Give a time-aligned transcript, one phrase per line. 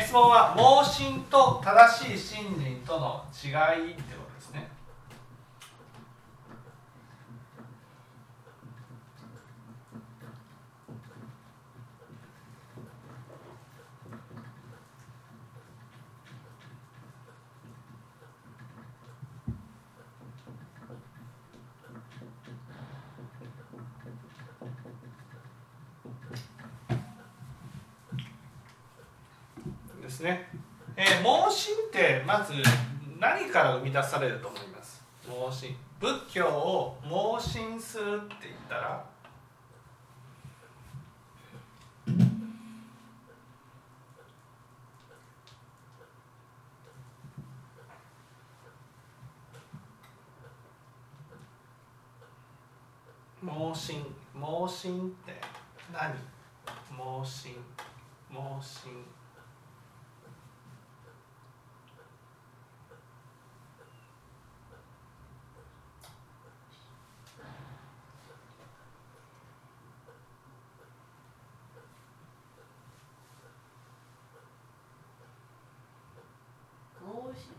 [0.00, 4.02] 質問は盲信と正しい信心との違いで
[4.40, 4.68] すね
[30.04, 30.48] ですね、
[30.96, 32.62] えー、盲信ってまず
[33.18, 35.02] 何から生み出されると思います？
[35.26, 35.74] 盲信。
[35.98, 39.02] 仏教を盲信するって言ったら？
[53.40, 54.04] 盲信。
[54.34, 55.40] 盲信って
[55.90, 56.12] 何？
[56.94, 57.54] 盲信。
[58.30, 58.90] 盲信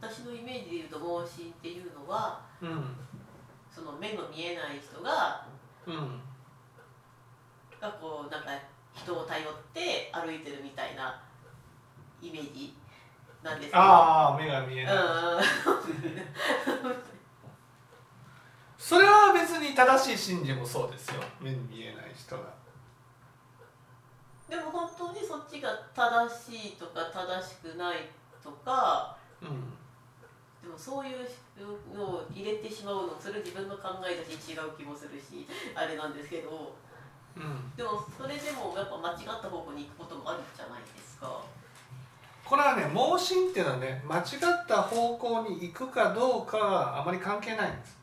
[0.01, 0.69] 私のイメー
[1.25, 2.95] っていうのは、うん、
[3.73, 5.45] その目の見えない人が、
[5.85, 6.21] うん、
[7.79, 8.49] がこうなんか
[8.93, 11.21] 人を頼って歩いてるみたいな
[12.21, 12.73] イメージ
[13.43, 13.81] なんですけど。
[13.81, 15.01] ああ目が見えない、うん、
[18.77, 21.21] それは別に正しい信じもそうですよ。
[21.41, 22.43] 目に見えない人が。
[24.49, 27.97] でも本当にそっちが正しいとか正しくない
[28.43, 29.73] とか、うん、
[30.65, 36.73] でもそういうのを入れてしまうのそれ自分の考えだし違う気もするしあれなんですけど、
[37.37, 41.43] うん、でもそれでもやっぱ間違った方向に行くこともあるじゃないですか。
[42.43, 47.97] これはね盲信っていうのはね間違った方向に行くかどうかはあまり関係ないんです。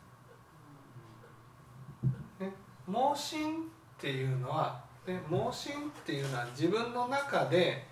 [2.39, 2.53] ね、
[2.87, 5.77] 盲信っていうのは、ね、盲信っ
[6.07, 7.87] ていうのは自分の中で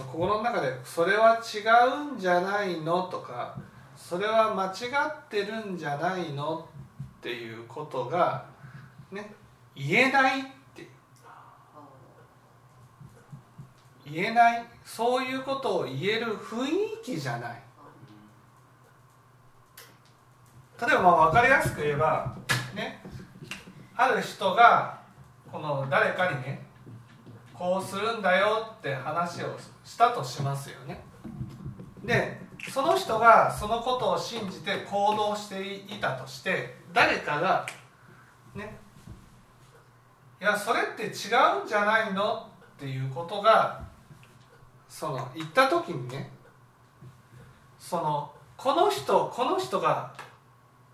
[0.00, 1.58] 心の中でそれは違
[2.12, 3.58] うんじゃないのとか
[3.96, 6.68] それは間違ってるんじゃないの
[7.18, 8.46] っていうことが
[9.10, 9.34] ね
[9.74, 10.44] 言えないっ
[10.74, 10.88] て
[14.04, 14.64] 言えない。
[14.84, 16.70] そういうことを言える雰囲
[17.04, 17.62] 気じゃない。
[20.80, 22.36] 例えばまあ分かりやすく言えば
[22.74, 23.02] ね
[23.96, 24.98] ある人が
[25.50, 26.67] この誰かにね
[27.58, 31.04] こうするんだよって話をしたとしますよね。
[32.04, 37.66] でその人がそのことを信じて行動していたとして誰かが
[38.54, 38.78] ね
[40.40, 43.82] いやそれって違うんじゃないのっていうことが
[44.88, 46.30] その言った時にね
[47.78, 50.14] そのこの人この人が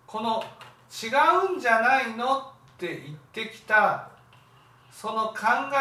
[0.06, 0.42] この
[0.90, 1.08] 違
[1.52, 2.42] うんじゃないのっ
[2.78, 4.08] て言ってきた
[4.94, 5.34] その考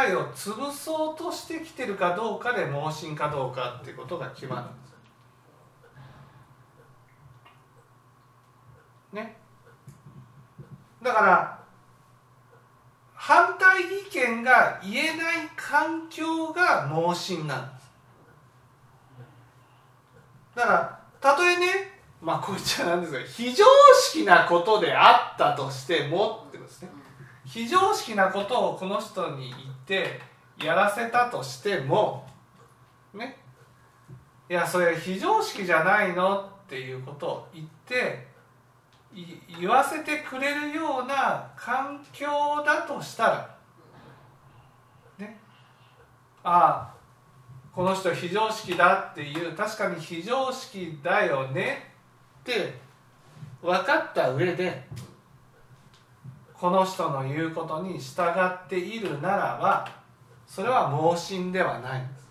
[0.06, 4.94] えを潰そうとしてきてるかどうかで盲信かどうかっていうことが決まるんです。
[9.14, 9.38] ね。
[11.04, 11.60] だから
[13.14, 17.92] 反対意見が言えない環境が盲信なんです。
[20.56, 21.68] だからたとえね
[22.20, 23.64] まあこいつはなんですが非常
[24.12, 27.03] 識なことであったとしてもってことですね。
[27.54, 30.20] 非常識なことをこの人に言って
[30.58, 32.28] やらせたとしても
[33.14, 33.38] ね。
[34.50, 38.28] いやそれ非常識じゃないのっていうことを言って
[39.60, 42.26] 言わせてくれるような環境
[42.66, 43.58] だとしたら
[45.20, 45.40] ね。
[46.44, 46.94] ああ
[47.72, 51.94] この人非常識だっていう確かに非常識だよね
[52.40, 52.74] って
[53.62, 54.88] 分かった上で
[56.64, 59.86] この人の言うことに従っているならば
[60.48, 62.02] それは盲信ではない。
[62.02, 62.26] んです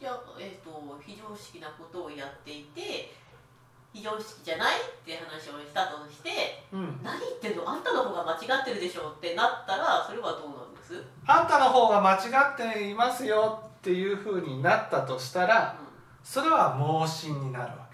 [0.00, 3.12] じゃあ、えーと、非常識なことをやっていて
[3.92, 7.68] 非常識じゃないって話をしたとして、うん、何言ってんの？
[7.68, 11.04] あんたの方が間違ってるでしょってなったらそれはどうなんです？
[11.26, 12.16] あんたの方が間違
[12.54, 15.86] っていますよっていうふうになったとしたら、うん、
[16.24, 17.85] それは盲信になるわ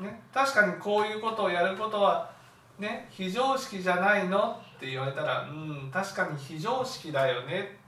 [0.00, 2.30] ね、確かにこういうことをやることは、
[2.78, 7.78] ね、非常識じゃないのって言われたらうん確かに非常識だよね。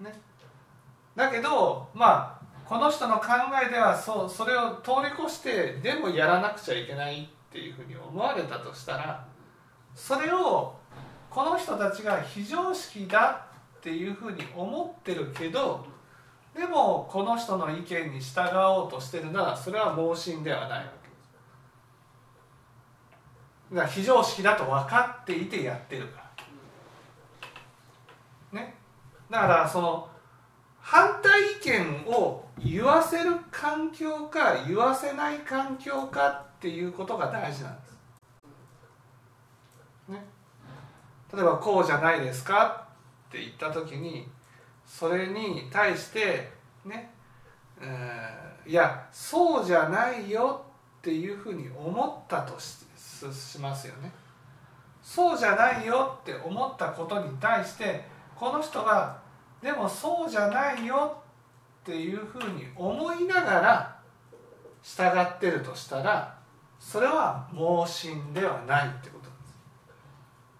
[0.00, 0.18] ね
[1.14, 3.26] だけどまあこの人の考
[3.66, 9.26] えではそうそれを通り越してでもやらなくちゃいけないっていうふうに思われたとしたら
[9.94, 10.74] それを
[11.28, 13.46] この人たちが非常識だ
[13.78, 15.86] っていうふうに思ってるけど
[16.58, 21.28] でもこの人の意見に従おうとしてるならそれは盲信ではないわけです
[23.70, 26.24] だから非常識だと分かっていてやってるか
[28.52, 28.74] らね
[29.30, 30.08] だからその
[30.80, 37.98] 反対意見を言わせる環境か言わせない環境かっていうことが大事なんです。
[40.08, 40.24] ね、
[41.32, 42.88] 例えば「こうじゃないですか?」
[43.28, 44.28] って言った時に
[44.88, 46.50] それに対して
[46.84, 47.12] ね、
[47.80, 50.64] えー、いやそうじゃないよ
[50.98, 52.86] っていうふうに思ったとし
[53.32, 54.10] しますよね。
[55.02, 58.04] そうじゃないよって思ったことに対して
[58.36, 59.18] この人が
[59.62, 61.20] でもそうじゃないよ
[61.82, 63.98] っていうふうに思いながら
[64.82, 66.36] 従ってるとしたら
[66.78, 69.54] それは盲信ではないってことなんです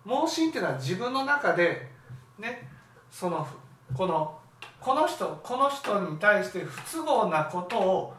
[0.04, 1.90] 盲信っていうのは自分の中で
[2.38, 2.68] ね
[3.10, 3.46] その
[3.94, 4.38] この
[4.80, 8.14] この人この人に対して不都合なことを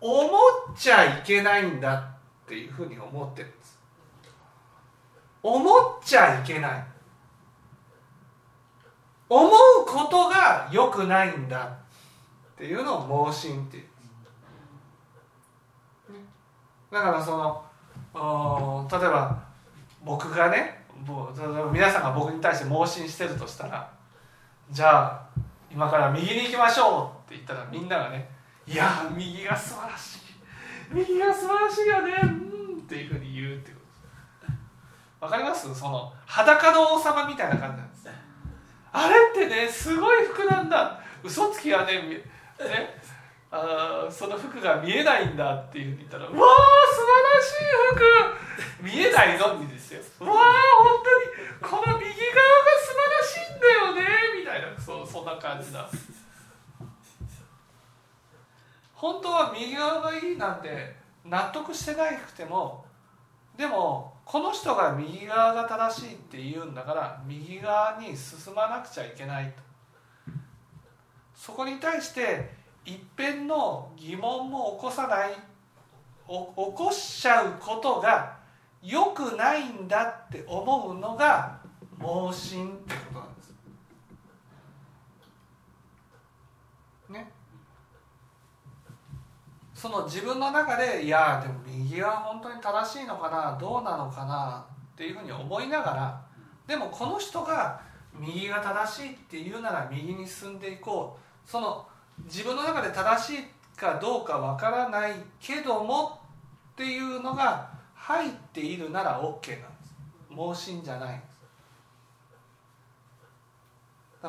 [0.00, 2.14] 思っちゃいけないんだ
[2.44, 3.80] っていうふうに思ってるんです。
[5.42, 6.84] 思っちゃいけない。
[9.28, 9.50] 思う
[9.86, 13.84] ことが良くないんだっていうのを盲信っていう。
[16.90, 19.42] だからその例えば
[20.04, 20.84] 僕がね
[21.72, 23.93] 皆さんが僕に対して盲信してるとしたら
[24.70, 25.26] じゃあ
[25.70, 28.30] 今から右に行きましょうって言ったらみんながね
[28.66, 30.20] 「いや右が素晴らしい。
[30.90, 32.26] 右が素晴らしいよねう
[32.76, 33.82] ん」っていうふうに言うっていうこ
[35.20, 35.26] と。
[35.26, 35.74] わかります？
[35.74, 38.08] その裸の王様みたいな感じなんです。
[38.92, 41.00] あれってねすごい服なんだ。
[41.22, 42.24] 嘘つきがねね
[43.50, 46.48] あその服が見えないんだっていうふうに言ったら「わー素晴ら
[47.42, 47.64] しい
[47.94, 48.43] 服。
[48.80, 50.00] 見えないのにですよ。
[50.20, 50.42] うわー本
[51.62, 52.14] 当にこの右側が
[52.80, 54.02] 素晴らしいんだよね」
[54.40, 55.88] みたいなそそんな感じだ。
[58.94, 62.84] 本当は右側がいいなんて納得してなくても
[63.56, 69.62] でもこの人が右側が正しいって言うんだから右側に進まなくちゃいけないと。
[71.34, 72.54] そこに対して
[72.84, 75.38] 一辺の疑問も起こさない起
[76.26, 78.43] こしちゃうことが
[78.84, 81.58] 良くないんだって思うのが
[81.98, 83.54] 盲信ってことなんです。
[87.08, 87.32] ね。
[89.74, 96.24] その自分の中でいやでも右は本当に正しいのかなどうなのかなっていうふうに思いながら
[96.66, 97.80] でもこの人が
[98.14, 101.86] 右が正しいっていうなら右に進んでいこうその
[102.24, 103.44] 自分の中で正しい
[103.76, 106.20] かどうかわからないけども
[106.72, 107.73] っていうのが
[108.06, 109.42] 入っているなら OK なんで
[109.86, 109.94] す。
[110.28, 111.40] 盲信じゃないんです。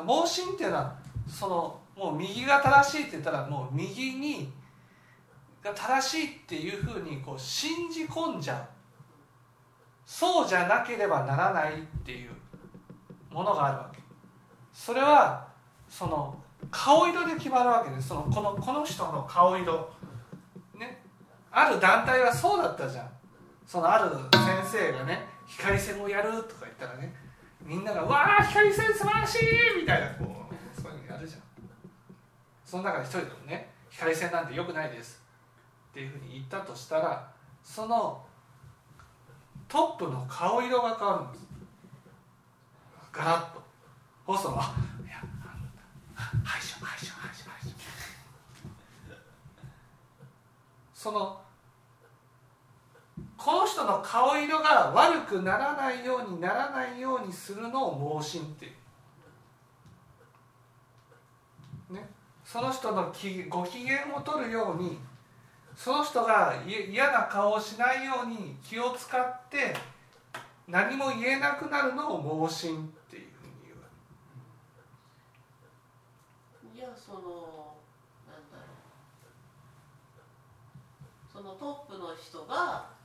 [0.02, 4.50] 盲信っていうのはそのもう右が正しいって言ったらもう右に
[5.62, 8.66] が正しいっていうふうにこう信じ込んじゃう。
[10.06, 12.30] そうじゃなければならないっていう
[13.30, 14.00] ものがあるわけ。
[14.72, 15.46] それは
[15.86, 16.34] その
[16.70, 18.08] 顔色で決まるわけです。
[18.08, 19.90] そのこのこの人の顔色。
[20.74, 21.02] ね。
[21.50, 23.15] ある団体はそうだったじゃん。
[23.66, 27.12] そのある先生がね光線をやるとか言ったらね
[27.62, 31.42] みんなが「わあ光線素晴らしい!」みたいなこうそういうのやるじゃん。
[32.64, 35.22] その中で一人でもね「光線なんてよくないです」
[35.90, 37.32] っていうふうに言ったとしたら
[37.62, 38.24] その
[39.68, 41.46] トップの顔色が変わるんです。
[43.12, 43.64] ガラッと。
[44.26, 45.16] そうするとあいや
[46.44, 47.76] はいしょはいしょはいしょはいしょ
[50.92, 51.40] その
[53.46, 58.68] この人の顔色が悪くならないようにならないようにするのを盲信ってい
[61.90, 61.94] う。
[61.94, 62.10] ね、
[62.44, 63.04] その人の
[63.48, 64.98] ご機嫌を取るように
[65.76, 69.76] その人が嫌な顔をしないように気を使って
[70.66, 73.76] 何も言えなくなるのを盲信っていうふうに言う
[76.74, 77.20] じゃあその
[78.26, 78.64] なんだろ
[81.30, 81.32] う。
[81.32, 82.95] そのトップの人が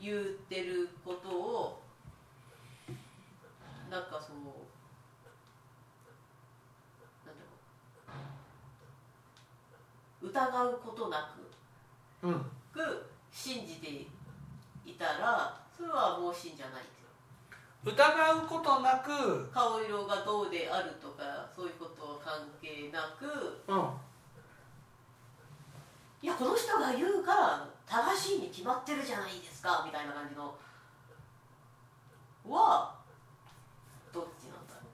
[0.00, 1.82] 言ってることを、
[2.88, 2.92] う
[3.88, 4.40] ん、なんかその
[7.26, 8.16] なんだろ
[10.22, 10.26] う。
[10.28, 11.42] 疑うことなく
[12.72, 14.06] く信じて
[14.86, 16.82] いたらそれは盲信じゃない
[17.84, 23.26] 疑うことなく顔色がどうであるとかそういうことは関係なく、
[23.66, 23.90] うん、
[26.22, 30.54] いやこの人が言うから正しいに決まってるじゃないですかみたいな感じの。
[32.48, 32.94] は
[34.12, 34.84] どっちなんだろう。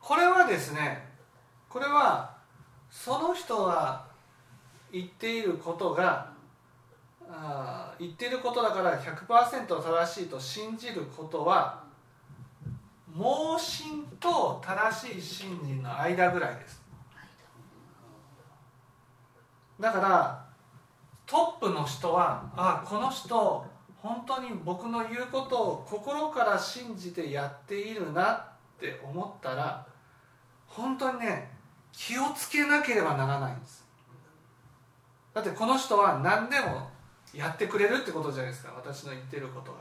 [0.00, 1.08] これはですね
[1.68, 2.36] これは
[2.90, 4.04] その人が
[4.92, 6.32] 言っていることが
[7.28, 11.84] あ言っていることだから100%正しいと信じることは
[13.14, 16.79] 盲信と正しい信心の間ぐらいです。
[19.80, 20.44] だから
[21.26, 23.64] トップの人はあこの人
[23.96, 28.42] 本当に僕の言うことを心から信じてやっているなっ
[28.78, 29.86] て思ったら
[30.66, 31.50] 本当にね
[31.92, 33.84] 気をつけなければならないんです。
[35.34, 36.88] だってこの人は何でも
[37.34, 39.78] やってくれるってことじゃないですか私の言ってることが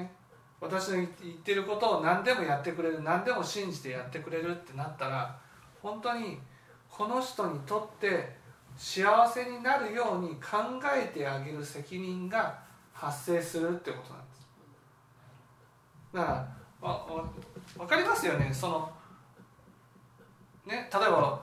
[0.00, 0.12] ね。
[0.60, 1.08] 私の言っ
[1.42, 5.38] てることを何でもやってくれる何でも信じてやってくれるってなったら
[5.82, 6.38] 本当に
[6.88, 8.39] この人にとって
[8.76, 10.58] 幸せになるように考
[10.94, 12.58] えてあげる責任が
[12.92, 14.48] 発生するってことなんです。
[16.14, 16.48] だか
[16.82, 16.96] ら
[17.76, 18.50] 分かりますよね。
[18.52, 18.90] その
[20.66, 21.40] ね例えば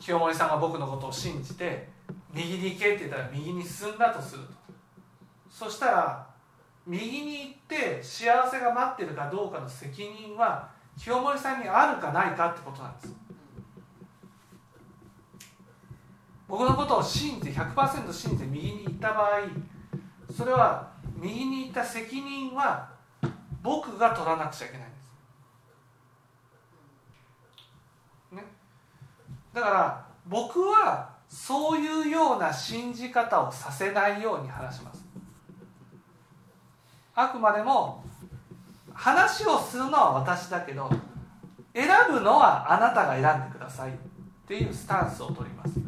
[0.00, 1.88] 清盛さんが僕のことを信じて
[2.32, 4.52] 右に行けって言ったら右に進んだとすると。
[5.50, 6.26] そしたら
[6.86, 13.14] 右に行って幸せが待ってるかどうかの責任は清盛さんにあるかないかってことなんです。
[16.48, 19.42] 僕のことを信じて100%信じて右に行った場合
[20.34, 22.88] それは右に行った責任は
[23.62, 25.14] 僕が取らなくちゃいけないんです。
[28.32, 28.44] ね。
[29.52, 35.04] だから僕はそういうような信じ方をさせないように話します。
[37.14, 38.04] あくまでも
[38.94, 40.88] 話をするのは私だけど
[41.74, 43.94] 選ぶのはあなたが選んでくださいっ
[44.46, 45.87] ていうスタンスを取ります。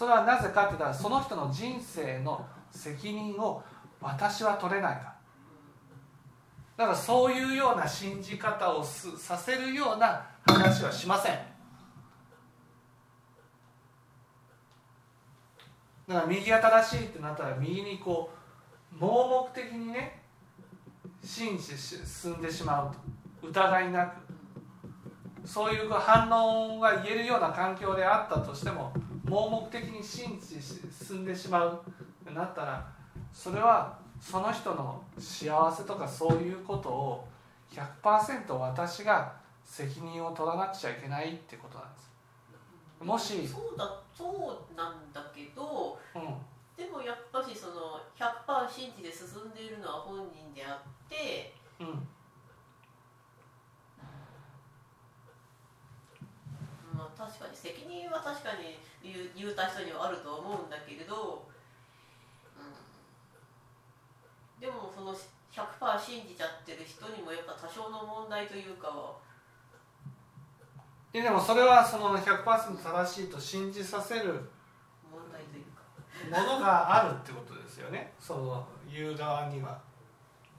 [0.00, 3.62] それはなぜかって言ったらその人の人生の責任を
[4.00, 5.02] 私は取れないか。
[5.02, 5.14] ら
[6.78, 11.34] だからそういうような信じ方をさせるような話はしません。
[16.08, 18.30] だから右が正しいってなったら右にこ
[18.94, 20.22] う盲目的にね
[21.22, 23.48] 信じて進んでしまうと。
[23.48, 25.46] 疑いなく。
[25.46, 31.82] そういう反応が言えるような環境であったとしても盲目的に信じて進んでしまう
[32.34, 32.86] なったら
[33.32, 37.28] それはその人の幸せとかそういうことを
[37.72, 39.32] 100%私が
[39.64, 42.10] 責任を取らなくちゃいけないってことなんです。
[43.00, 46.22] もしそうだそうなんだけど、うん、
[46.76, 51.86] でもやっぱりその100%信じて進んでいるのは本人であって、うん、
[56.92, 61.46] まあ確かに責任は確かに言う言うた人にはあると思うんだけれど、
[62.56, 62.60] う
[64.58, 65.14] ん、でもその
[65.52, 69.16] 100%信じちゃってる人にもやっぱ多少の問題というかは。
[71.12, 72.44] ででもそれはその100%
[72.76, 74.48] 正しいと信じさせる
[75.10, 75.82] 問題というか。
[76.46, 78.12] ものがあるってことですよね。
[78.20, 79.80] その言う側には。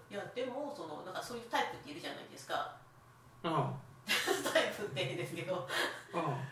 [0.10, 2.76] いやでもそのなんかそういうタイプっているじゃないですか。
[3.44, 3.52] うん。
[4.52, 5.68] タイプってですけど。
[6.14, 6.52] うん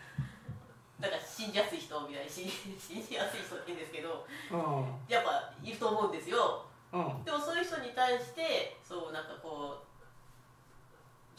[1.00, 9.90] なんか信じやすい人みたい に信じやすい人って言うんですけど、うん、やっぱいると思うんですよ、うん、でもそういう人に対してそうなんかこう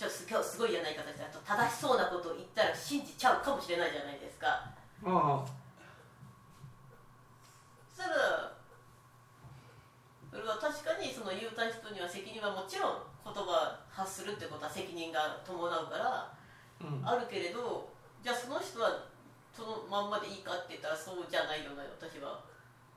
[0.01, 4.65] ちょっと今日すごい嫌な言い方して正しそうなことを言ったら信じちゃうかもしれないじゃないですか。
[5.03, 5.45] うん、
[7.93, 8.51] そしたら
[10.31, 16.33] それは確かにその言うた人には責任はもちろん言葉発するってことは責任が伴うから
[17.03, 17.87] あるけれど、
[18.23, 19.10] じゃあその人は
[19.55, 22.39] そのまんまでいいかって言ったらそうじゃないような私は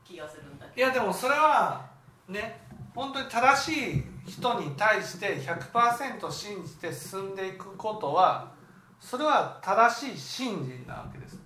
[0.04, 0.86] 気がするんだけど。
[0.86, 1.84] いやでもそれは
[2.28, 2.60] ね
[2.94, 8.52] 本当に正しい人に対して100%信じて進んでいくことは
[9.00, 11.38] それは正しい信心なわけです。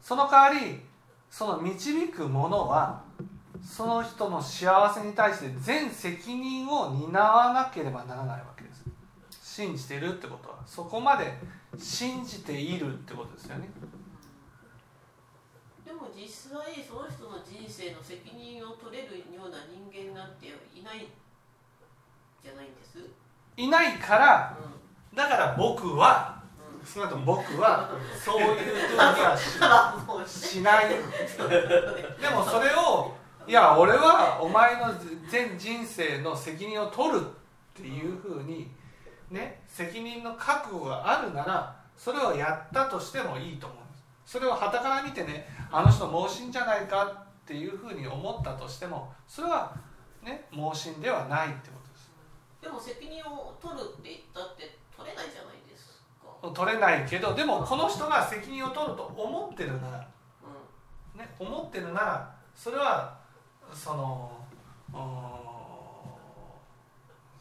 [0.00, 0.80] その代わり
[1.28, 3.02] その導くものは
[3.62, 8.84] その人の幸せに対して全責任を担わなければならないわけです。
[9.42, 10.56] 信じてるってことは。
[10.66, 11.32] そこまで
[11.78, 13.68] 信じているってことですよね。
[16.20, 21.06] 実際その人の人生の責任を取れるような人間なんていない
[22.42, 22.98] じゃないんです？
[23.56, 24.58] いないから、
[25.12, 26.42] うん、だから僕は、
[26.78, 27.90] うん、少なくとも僕は
[28.22, 29.34] そういうふうには
[30.26, 30.88] ししない。
[32.20, 33.14] でもそれを
[33.46, 34.92] いや俺はお前の
[35.30, 37.24] 全人生の責任を取るっ
[37.74, 38.70] ていうふうに
[39.30, 43.78] ね責任の覚悟があるならそれをやったとしてもいいと思う
[44.26, 49.74] それをはたから見てねあの人盲信じゃないかっていうふうに思ったとしてもそれは
[50.22, 52.10] ね盲信ではないってことです。
[52.62, 55.30] でも責任を取るって言ったって取れない
[56.48, 59.98] 取れないけどでもこの人が責任を取ると思ってるなら、
[61.16, 63.18] ね、思ってるならそれは
[63.72, 64.32] その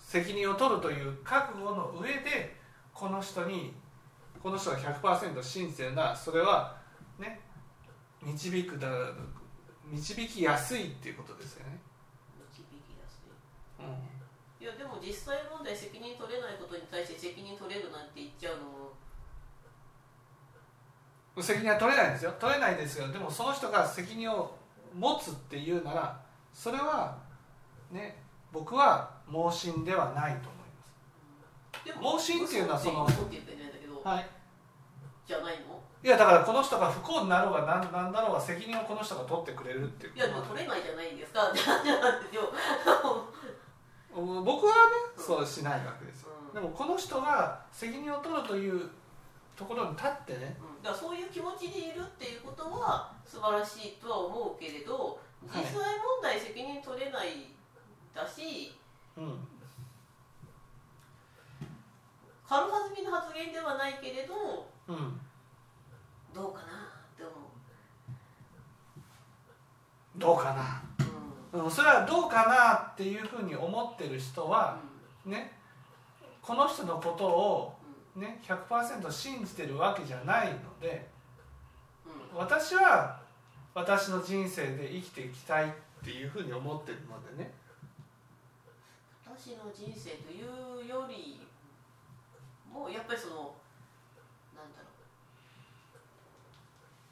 [0.09, 2.57] 責任を取るという覚悟の上で
[2.91, 3.75] この人に
[4.41, 6.75] この人が100%信じてるならそれは
[7.19, 7.39] ね
[8.23, 8.89] 導くだ
[9.85, 11.79] 導きやすいっていうことですよね。
[12.51, 18.61] 導きやすい、うん、いやでも実際問題責任取れないことに対して責任取れるなんて言っちゃうの。
[21.35, 22.33] も責任は取れないんですよ。
[22.39, 23.07] 取れないですよ。
[23.09, 24.57] でもその人が責任を
[24.97, 26.19] 持つっていうなら
[26.51, 27.15] それは
[27.91, 30.83] ね僕は盲信ではないと思いま
[31.79, 33.03] す、でも盲信っていうのはその
[34.03, 34.27] はい。
[35.27, 35.79] じゃないの？
[36.01, 41.41] いやだからこの人が不幸になろうが何なんだろうが責任をこの人が取ってくれるっていういやでも取れないじゃないですか。
[44.15, 44.77] 僕はね
[45.17, 48.89] そうしないわけですよ、うん、でもこの人が責任を取るという
[49.55, 57.53] ところに立ってね、うん、だからそういう気持ちでいるっていうことは素晴らしいとは思うけれど実際問題責任取れない
[58.15, 58.71] だし、はい、
[59.19, 59.47] うん。
[62.47, 65.19] 軽はずみの発言ではないけれど、うん、
[66.33, 66.65] どうかな
[67.13, 67.35] って思う。
[70.17, 70.53] どうか
[71.53, 74.79] な、うん、それはどうかなっていうふうに思ってる人は、
[75.25, 75.51] うん、ね
[76.41, 77.73] この人のことを、
[78.15, 81.07] ね、100%信じてるわけじゃないので、
[82.33, 83.19] うん、私は
[83.75, 85.71] 私の人生で生きていきたいっ
[86.03, 87.53] ていうふうに思ってるのでね
[89.39, 91.39] 私の人生というより
[92.67, 93.55] もやっぱりその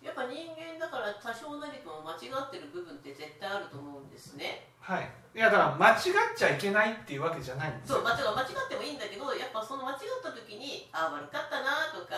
[0.03, 4.67] やっぱ人間だから多少なりとも間違ってる部分って絶対あると思うんですね。
[4.79, 5.07] はい。
[5.35, 12.15] いやだから間違っちゃいけないっていうわけじゃないんですそう間違間違ってもいいんだけどやっぱその間違った時にああ悪かったなとか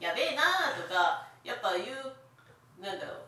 [0.00, 0.42] やべえな
[0.76, 3.27] とかやっぱ言うなんだろう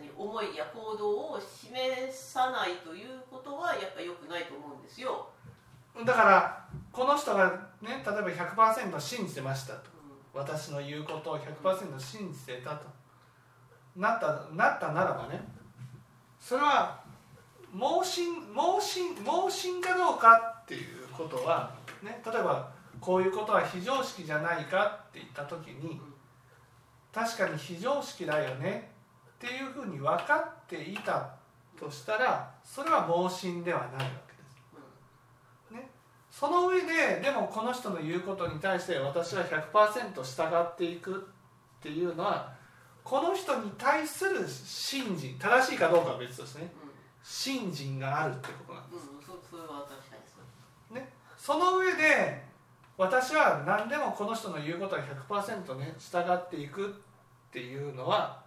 [0.00, 1.72] 何思いや行動を示
[2.12, 5.28] さないということはやっぱ良くないと思うんですよ。
[6.04, 7.48] だからこの人が
[7.80, 9.96] ね例えば100%信じてましたと。
[10.34, 12.86] 私の言うことを100%信じてたと。
[13.96, 15.42] なったなったならばね
[16.38, 17.00] それは
[17.72, 25.98] 盲信盲信盲信かどうかっていうことは、ね、例えばこういうことは非常識じゃないかって言った時に
[27.12, 28.95] 確かに非常識だよね
[29.36, 31.30] っていうふうに分かっていた
[31.78, 34.26] としたらそれは盲信ではないわけ
[36.38, 41.26] その上ででもこの人の言うことに対して私は100%従っていく
[41.78, 42.52] っていうのは
[43.02, 46.90] この人に対する信心正しいかどうかは別としてね、うん、
[47.24, 49.06] 信心があるってことなんです、
[50.90, 51.10] ね。
[51.38, 52.42] その上で
[52.98, 58.42] 私は何でもこの人の言うことは100%ね従っていくっていうのは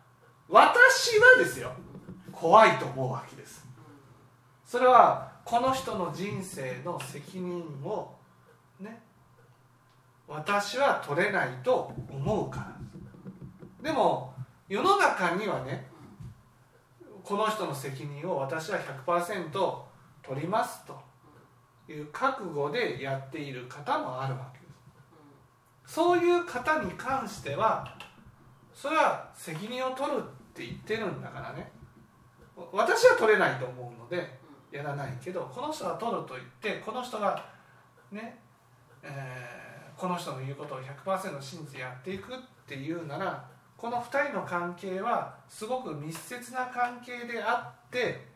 [0.49, 1.71] 私はですよ。
[2.31, 3.67] 怖いと思うわけです。
[4.65, 8.15] それはこの人の人生の責任を
[8.79, 9.01] ね
[10.27, 12.77] 私は取れないと思うから。
[13.81, 14.33] でも
[14.67, 15.87] 世の中にはね
[17.23, 19.51] この人の責任を私は100%
[20.23, 21.09] 取りますと。
[21.91, 24.65] いう覚悟でやっている方もあるわけで
[25.87, 25.95] す。
[25.95, 27.97] そういう方に関しては
[28.73, 30.23] それは責任を取る
[30.59, 31.71] って言ってるんだからね
[32.73, 34.37] 私は取れないと思うので
[34.69, 37.45] やらないけどこの人が取ると言ってこの人が
[38.11, 38.37] ね、
[39.01, 48.27] えー、この人の言うことを100%信じてやっていくっていうならこの2人の関係はすごく密接な関係であって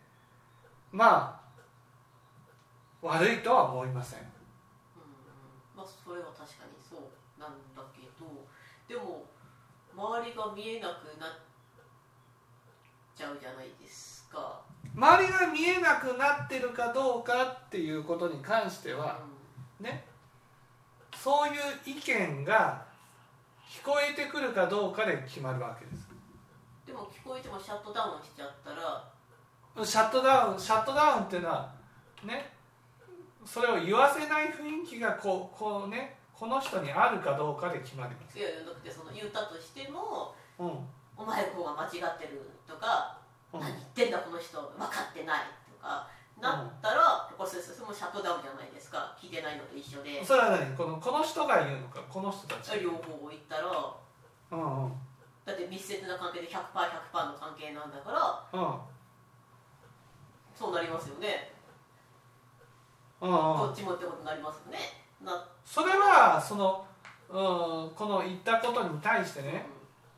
[0.91, 4.19] まあ悪いとは思いません。
[4.19, 4.25] うん
[5.75, 7.01] まあ、それは確かにそう
[7.41, 8.47] なんだけど
[8.87, 9.25] でも
[9.93, 11.52] 周りが見えなくなっ
[13.15, 14.61] ちゃうじゃないですか。
[14.95, 19.19] 周りが見えなくなってるかどうかっていうことに関しては
[19.79, 20.05] ね
[21.15, 21.53] そういう
[21.85, 22.85] 意見が
[23.67, 26.07] 聞こえてくるかどうかで決まるわけです。
[26.85, 31.73] でも聞こえてもシャットダウンしちゃったらシャットダウンシャットダウンっていうのは
[32.23, 32.51] ね
[33.45, 38.37] それを言わせない雰囲気がこうこうねこの人にあるかどうかで決まります。
[38.37, 40.71] いやいやだってその言ったとしても、うん、
[41.15, 43.17] お前の方が間違ってるとか
[43.53, 46.07] 何言ってんだこの人分かってないとか
[46.41, 49.15] なったら、これそれもシャットダウンじゃないですか。
[49.21, 50.25] 聞いてないのと一緒で。
[50.25, 52.01] それは何このこの人が言うのか？
[52.09, 53.69] この人たち両方言ったら、
[54.51, 54.91] うんうん、
[55.45, 56.57] だって密接な関係で 100%100%
[57.13, 58.75] 100の関係なんだから、うん、
[60.55, 61.53] そうなりますよね、
[63.21, 64.79] うんうん、こっちもってことになりますよね。
[65.23, 66.85] なそれはその
[67.29, 69.65] この言ったことに対してね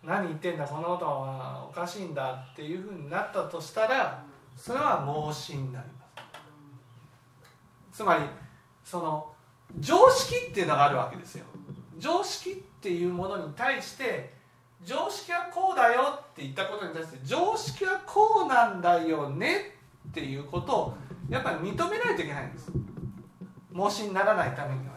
[0.06, 4.24] 何言ってんだこのことはおかしいんだっていうふうになったとしたら
[4.56, 6.06] それは盲信になりま
[7.92, 7.98] す。
[7.98, 8.22] つまり
[8.84, 9.34] その
[9.80, 11.46] 常識っていうのがあるわけですよ。
[11.98, 14.34] 常識っていうものに対して
[14.84, 19.76] 常識はこうだよって言ったことに対して常識はこうなんだよね
[20.10, 20.98] っていうことを
[21.30, 22.72] やっぱり認めないといけないんです。
[23.72, 24.95] 盲信にならないためには。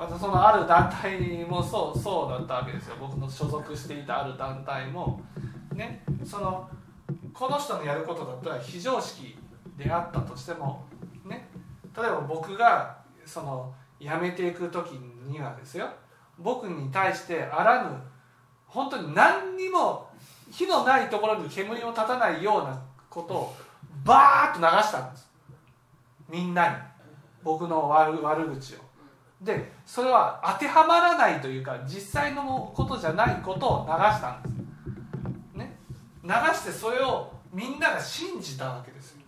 [0.00, 2.96] またそのある団体もそうそうだったわけですよ。
[2.98, 5.20] 僕の所属していたある団体も。
[5.74, 6.66] ねその
[7.34, 9.36] この人のやることだったら非常識
[9.76, 10.86] であったとしても
[11.26, 11.50] ね。
[11.94, 14.92] 例えば僕がその辞めていく時
[15.28, 15.86] にはですよ。
[16.38, 17.90] 僕に対してあらぬ
[18.66, 20.08] 本当に何にも
[20.50, 23.56] 火のないところに煙を立たないようなことを
[24.02, 25.30] バーッと流したんです。
[26.26, 26.74] みんなに。
[27.42, 28.89] 僕の悪悪口を。
[29.40, 34.52] でそれは当てはまらないというか実際のことじゃないことを流したんです。
[35.56, 35.78] ね。
[36.22, 39.22] 流してそれをみんなが信じたわけですよ。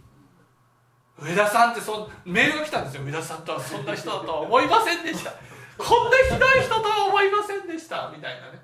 [1.18, 3.04] 上田さんってそメールが来たんですよ。
[3.04, 5.32] 上田さんとはそんな人だとは思いませんでした。
[5.78, 8.10] こんなひどい人とは思いませんでした。
[8.14, 8.60] みたいなね。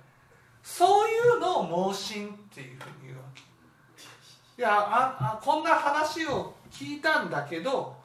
[0.62, 3.40] そういうのを盲信っていうふうに言うわけ。
[3.40, 7.96] いやああこんな話を聞いたんだけど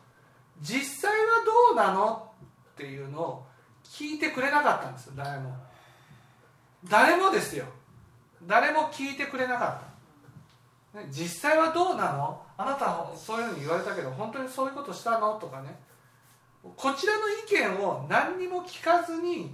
[0.62, 2.33] 実際はどうなの？
[2.74, 3.46] っていうのを
[3.84, 5.56] 聞いてくれなかったんです誰も。
[6.90, 7.66] 誰もですよ。
[8.46, 9.82] 誰も聞いてくれなか
[10.96, 12.42] った、実際はどうなの？
[12.58, 15.36] あなたそういうふうに言われたけど本当にそういうことしたの？
[15.36, 15.80] とかね。
[16.76, 19.54] こちらの意見を何にも聞かずに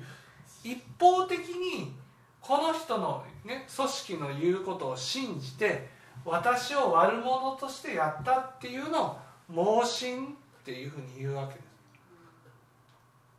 [0.63, 1.93] 一方的に
[2.39, 5.89] この人の、ね、組織の言うことを信じて
[6.23, 9.17] 私を悪者としてやったっていうのを
[9.49, 10.29] 盲信っ
[10.63, 11.68] ていうふうに言うわけです。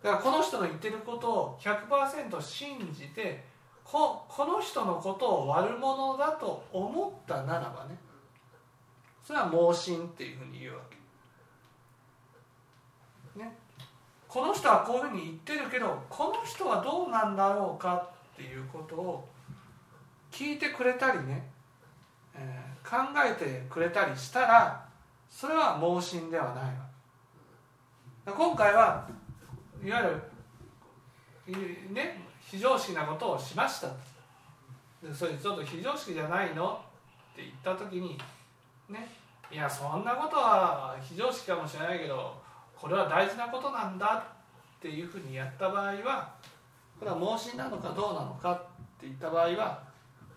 [0.02, 3.44] だからこの人の言ってることを100%信じて
[3.84, 7.98] ここの人のことを悪者だと思ったならばね
[9.22, 10.98] それは盲信っていうふうに言うわけ。
[13.38, 13.56] ね、
[14.26, 19.28] この人はこういうふうに言ってるけどこの人はどうなんだろうかっていうことを
[20.32, 21.48] 聞いてくれたりね、
[22.34, 24.88] えー、考えてくれたりしたら
[25.28, 26.90] それは盲信ではないわ。
[28.36, 29.08] 今回は
[29.82, 29.98] いわ
[31.46, 33.88] ゆるね非常識なことをしました。
[35.02, 36.80] でそれちょっと非常識じゃないの？
[37.32, 38.18] って言った時に
[38.88, 39.08] ね
[39.50, 42.34] いやそんなことは非常識かもしれないけど
[42.76, 44.24] これは大事なことなんだ。
[44.78, 46.32] っていうふうにやった場合は
[46.98, 48.52] これは盲信なのかどうなのか？
[48.52, 48.60] っ
[48.98, 49.82] ていった場合は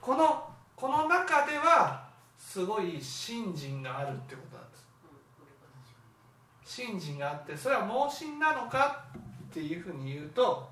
[0.02, 2.06] このこの中では
[2.38, 4.84] すごい信心があるってことなんです。
[6.66, 9.06] 信心があってそれは盲信なのか？
[9.54, 10.68] っていうふうに言うと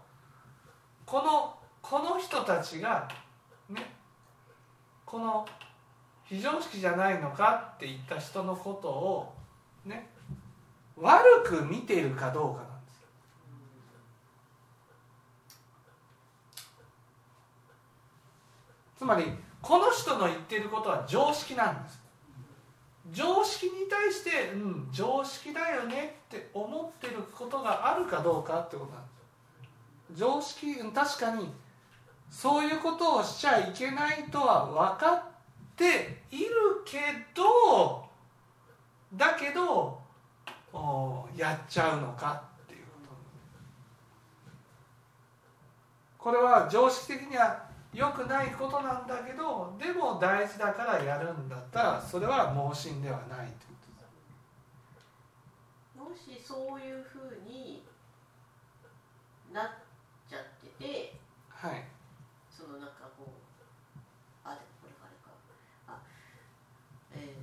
[1.06, 3.08] このこの人たちが
[3.70, 3.94] ね
[5.06, 5.48] この
[6.26, 9.34] 非常識じゃないのかって言った人のことを
[9.86, 10.10] ね
[10.98, 13.06] 悪く見ているかどうかなんです
[18.98, 19.26] つまり
[19.62, 22.01] この人の言っていることは常識なんです。
[23.10, 29.10] 常識に対してうん常識だよねって思ってることがあるかどうかってことなんで
[30.18, 30.34] すよ。
[30.34, 31.52] 常識確かに
[32.30, 35.24] そういうことをしちゃいけないとは分かっ
[35.76, 36.48] ている
[36.86, 37.00] け
[37.34, 38.06] ど
[39.16, 40.00] だけど
[41.36, 42.92] やっちゃうのかっていうこ
[46.20, 46.24] と。
[46.24, 53.92] これは常識的には良くないことなんだけどでも大事だからやるんだったらそれは盲信ではないというこ
[55.98, 57.84] ともしそういうふうに
[59.54, 59.66] なっ
[60.30, 60.42] ちゃっ
[60.80, 61.84] ててはい。
[62.50, 63.30] そのなんかこう
[64.44, 65.32] あでもこれかあれか。
[65.88, 66.00] あ
[67.14, 67.36] え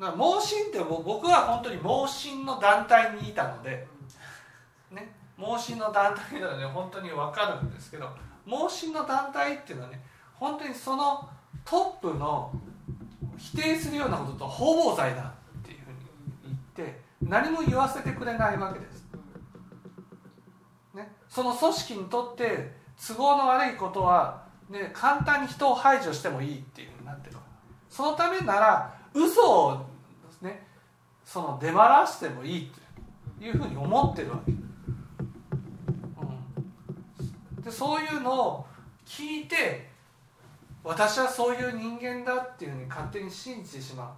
[0.00, 0.16] ー。
[0.16, 3.86] 盲信って僕は本当に盲信の団体にいたので、
[4.90, 8.10] ね、盲信の団体なので本当に分かるんですけど
[8.46, 10.02] 盲信の団体っていうのはね
[10.34, 11.28] 本当にその
[11.64, 12.52] トップの
[13.36, 19.06] 否定するようなことと方々罪だっていうふうに言って何も言わせてくれないわけです。
[20.94, 22.72] ね、その組織にとって
[23.06, 27.36] 都合の悪いことは、ね、簡単に人を排除してもいいっていうふうになってる
[27.90, 29.86] そのためなら嘘を
[30.42, 30.66] ね
[31.24, 32.70] その出回らせてもいい
[33.38, 34.65] というふうに思ってるわけ、うん、
[37.66, 38.66] でそういうのを
[39.04, 39.88] 聞いて
[40.84, 44.16] 私はそういう人間だっていうふうに勝手に信じてしま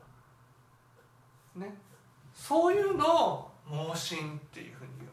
[1.57, 1.75] うね
[2.35, 5.11] そういうのを盲信っていうふうに言う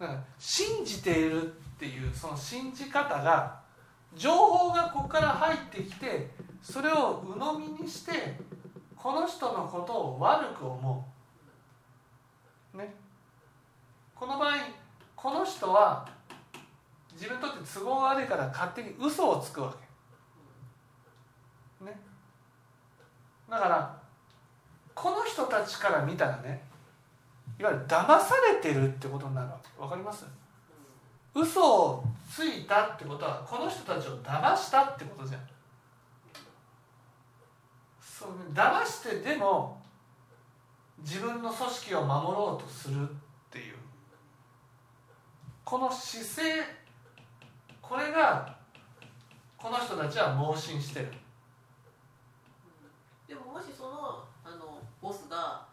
[0.00, 1.46] だから信じているっ
[1.78, 3.60] ていうその信じ方が
[4.16, 6.30] 情報がここから入ってきて
[6.62, 8.40] それを鵜呑みにして
[8.96, 11.08] この人のことを悪く思
[12.74, 12.78] う。
[12.78, 13.03] ね。
[14.24, 14.52] この場合
[15.14, 16.08] この人は
[17.12, 19.70] 自分にとって都合悪いから勝手に嘘をつくわ
[21.78, 21.84] け。
[21.84, 21.94] ね。
[23.50, 23.94] だから
[24.94, 26.64] この人たちから見たらね
[27.60, 29.82] いわゆる騙されてるってことになるわけ。
[29.82, 30.24] わかります？
[31.34, 35.40] 嘘をついたってことはこの人たちを騙したってことじゃん。
[38.00, 39.82] そう騙してでも
[41.00, 43.06] 自分の組織を守ろうとする。
[45.64, 46.64] この姿勢
[47.80, 48.56] これが
[49.56, 51.12] この人たちは盲信してる。
[53.26, 55.66] でももしそのあのボスが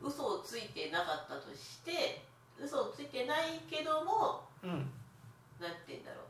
[0.00, 2.22] 嘘をついてなかったとして
[2.58, 4.70] 嘘をついてないけども、うん、
[5.60, 6.28] なんて言うんだろう。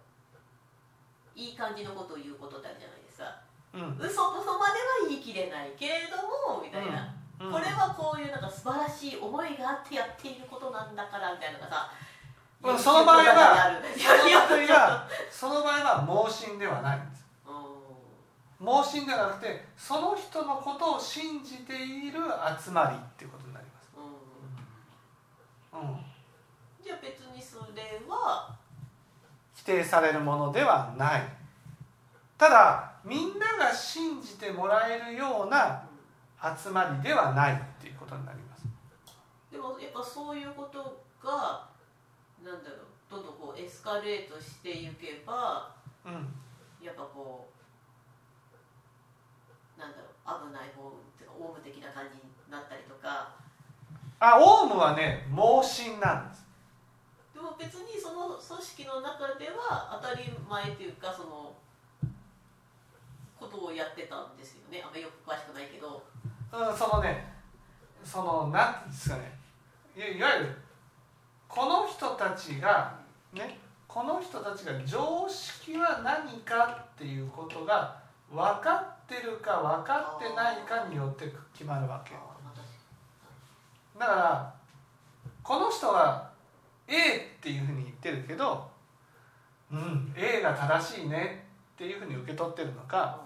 [1.39, 3.31] いい感じのことを言うことってあるじゃないですか、
[3.73, 11.95] うん、嘘とそまでは言い切れないけれどもみたいな、うん、これはこういうなんか素晴らしい思いがあってやっていることなんだからみたいなのがさ
[12.61, 13.81] その場合は
[15.31, 17.19] その場合は盲信ではないんです。
[18.59, 22.19] 盲信ではなくてその人のことを信じている
[22.61, 23.89] 集まりっていうことになります、
[25.73, 25.97] うん、うん、
[26.83, 28.53] じゃあ別にそれは
[29.55, 31.23] 否定されるものではない。
[32.37, 35.85] ただみんなが信じてもらえるような
[36.57, 38.65] 集まりではないっていうことになります。
[39.53, 41.68] でもやっぱそういうことが
[42.45, 45.75] なんだろうどんどんこうエスカレートしていけば、
[46.05, 46.13] うん、
[46.85, 47.49] やっぱこ
[49.77, 50.05] うなんだろ
[50.45, 53.35] う危ない方っていうかオウム的な感じになったりとか。
[54.21, 56.47] あオウムはね盲信なんです。
[57.33, 61.55] でも別にその組織の中では当たり前というかその
[63.39, 64.83] ことをやってたんですよね。
[64.85, 66.03] あんまりよく詳しくないけど。
[66.53, 67.33] うんそのね
[68.03, 69.39] そのなんですかね。
[69.97, 70.57] いわゆる
[71.49, 72.95] この人たちが
[73.33, 77.97] ねこの人たちが常識は何かっていうことが
[78.31, 82.13] 分かってるか分かってないかによって決まるわけ。
[83.99, 84.55] だから
[85.43, 86.31] この人は
[86.87, 88.71] A っていうふうに言ってるけど
[89.73, 93.19] うん A が正しいねっていうふうに受け取ってるのか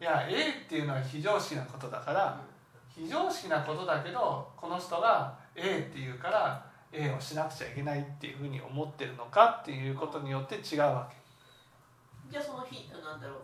[0.00, 2.40] いや A っていうのは非常識なことだから
[2.88, 11.16] 非常識なことだけどこの人が A っていうから A をしなくちゃいけないっていうふうに思ってるのかっていうことによって違うわけ。
[12.30, 13.38] じゃあその日なんだろう。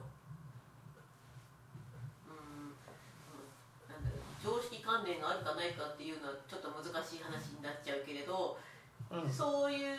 [4.42, 8.56] 常識関連があるかないかっていうのはちょっと難しい話になっちゃうけれど、
[9.10, 9.98] うん、そういう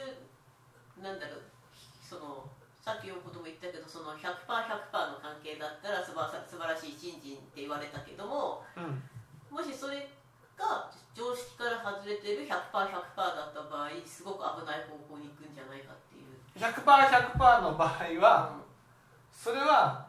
[1.03, 1.41] なんだろう。
[2.01, 2.47] その
[2.79, 9.03] さっきのことも言ったけどその 100%100% 100の関係だったら素晴素晴らしい新人って言われたけども、うん、
[9.51, 10.07] もしそれ
[10.55, 18.62] が常識から外れてる 100%100% だった場合すごく危ない方向に行くんじゃないかっていう 100%100% の場合は、うん、
[19.34, 20.06] それは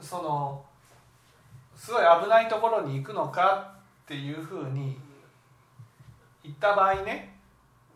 [0.00, 0.64] その
[1.76, 4.98] すごい危ないところに行くのかっていうふうに
[6.42, 7.38] 言った場合ね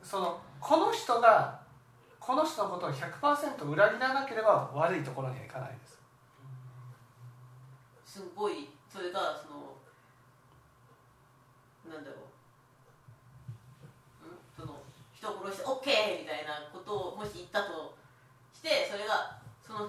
[0.01, 1.59] そのこの人が
[2.21, 5.99] この人のことを100%裏切らなければ悪いところにはいかないです。
[8.07, 9.77] すごいそれがその
[11.93, 12.25] なんだろう
[14.57, 14.81] その
[15.25, 17.97] 人を殺して OK みたいなことをもし言ったと
[18.53, 19.89] してそれがその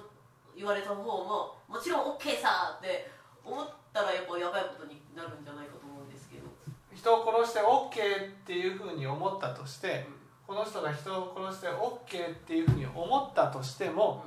[0.56, 3.12] 言われた方ももちろん OK さって
[3.44, 6.48] 思ったらやっぱやばいことになるんじゃないかと思うんですけど。
[6.96, 10.08] 人を殺して OK っていうふうに思ったとして、
[10.48, 14.26] うん、この人が人を殺して OK っていうふうに思ったとしても、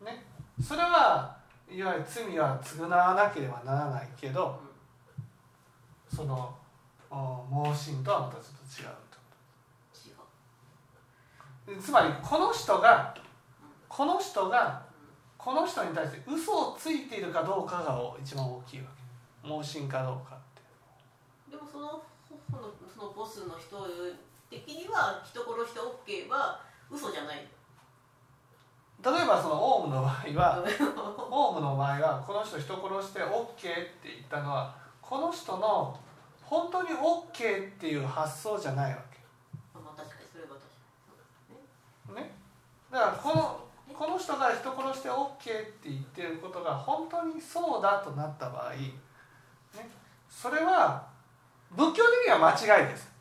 [0.00, 0.26] うん、ね、
[0.60, 1.38] それは
[1.70, 4.58] いわゆる罪は償わなければならないけど、
[6.10, 6.52] うん、その
[7.08, 9.05] 盲信とはまたちょっと違う。
[11.80, 13.14] つまりこの人が
[13.88, 14.82] この人が
[15.36, 18.86] この人に対して嘘をついているかどうかが一番大きいわ
[19.42, 19.48] け。
[19.48, 20.62] 盲信かどうかって
[21.52, 22.02] でもその
[22.92, 23.86] そのボスの人
[24.50, 27.46] 的には人殺して OK は嘘じゃない。
[29.04, 30.64] 例えばそのオウムの場合は
[31.30, 35.96] オウムの場合はこの人人殺して OK って言ったのはこの人の
[36.42, 39.18] 本当に OK っていう発想じゃないわけ。
[39.74, 40.66] まあ確かにそれは確か
[42.10, 42.22] にね。
[42.22, 42.34] ね
[42.96, 43.60] だからこの
[43.94, 45.44] この人が人殺して OK って
[45.84, 48.94] 言ってることが本当にそうだとなった場合、ね、
[50.30, 51.06] それは
[51.70, 53.12] 仏教的には間違いです。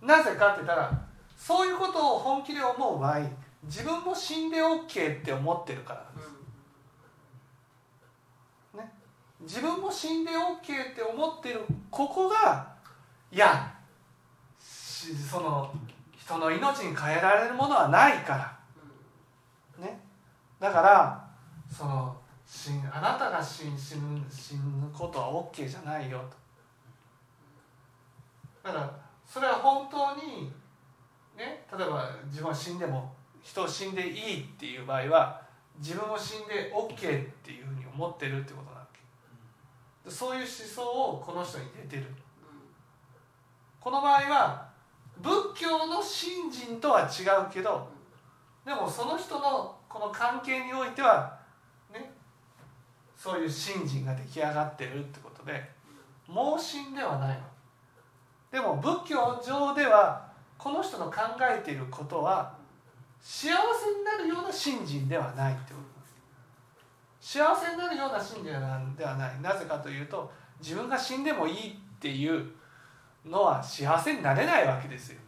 [0.00, 3.20] なぜかって言ったらそういうことを本気で思う場合
[3.64, 6.30] 自分も死んで OK って思ってるからなんです、
[8.78, 8.90] ね、
[9.40, 12.72] 自分も死んで OK って思ってるここが
[13.30, 13.74] いや
[14.58, 15.70] その
[16.16, 18.57] 人の命に変えられるものはないから、
[20.60, 21.28] だから
[21.70, 22.16] その
[22.46, 26.18] 死あなたが死ぬ死ぬ死ぬことは OK じゃないよ
[28.62, 28.68] と。
[28.68, 30.50] だからそれは本当に
[31.36, 35.42] ね例えば自分は死んでも人を死んでいいっていう場合は
[35.78, 40.10] 自分を死んで OK っていうふうに思ってるってことなわけ。
[40.10, 42.06] そういう思想をこの人に出てる。
[43.80, 44.68] この場合は
[45.20, 47.88] 仏教の信心とは違うけど
[48.64, 51.38] でもその人のこの関係においては
[51.92, 52.12] ね
[53.16, 55.70] そういう信心が出来上がってるってことで
[56.26, 57.44] 盲信ではないの。
[58.50, 62.54] でも仏教上ではこの人の考えていることは
[63.20, 65.88] 幸せになるような信心ではないってこと。
[67.20, 69.40] 幸せになるような信心ではない。
[69.40, 72.46] なぜかというと自分が死んでもいいっていう
[73.24, 75.20] のは幸せになれないわけですよ。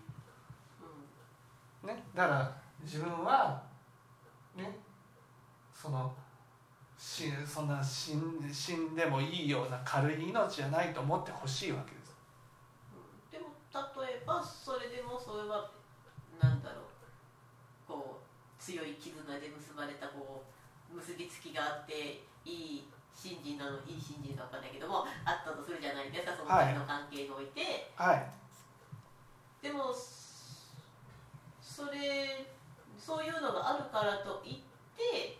[1.84, 3.62] ね、だから自分は
[4.60, 4.78] ね。
[5.74, 6.12] その
[6.98, 12.16] しそんな死ん死んでもいいような軽い命じゃないと思ってほしいわけです。
[13.32, 15.70] でも例えばそれでもそれは
[16.40, 16.84] なんだろう。
[17.88, 20.44] こう強い絆で結ばれたこ
[20.92, 28.26] う結びつきがあっていい信心なのいい信心か分かんないけどもあったとするじゃないですかその2人の関係において、はい、
[29.62, 29.92] でも
[31.60, 32.46] それ
[33.00, 34.54] そういうのがあるからといっ
[34.96, 35.38] て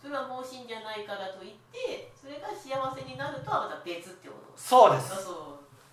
[0.00, 4.52] それは盲信じゃないからといってそれが幸せになるとはまた別ってこと。
[4.56, 5.10] そうです。
[5.10, 5.22] そう。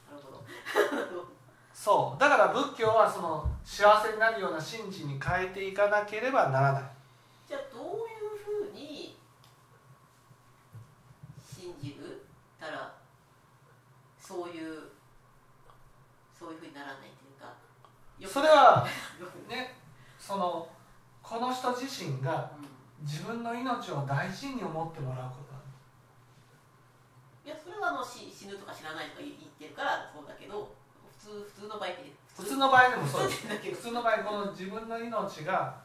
[0.09, 1.25] なるほど。
[1.71, 2.19] そう。
[2.19, 6.83] だから仏教はその幸せになるような信心に変えていかなければならない。
[7.47, 9.19] じゃあどういうふうに
[11.43, 12.25] 信じる
[12.59, 12.95] たら
[14.19, 14.91] そういう
[16.37, 18.33] そういうふうにならないというか。
[18.33, 18.87] それは
[19.47, 19.75] ね
[20.19, 20.67] その
[21.29, 22.49] この人自身が
[23.03, 25.49] 自分の命を大事に思ってもらうこと
[27.45, 30.73] いやそれはあの死死ぬとか知らないとか言ってるからそうだけど
[31.19, 31.89] 普通普通の場合
[32.35, 33.47] 普通の場合でもそうです。
[33.47, 35.75] 普通の場合この自分の命が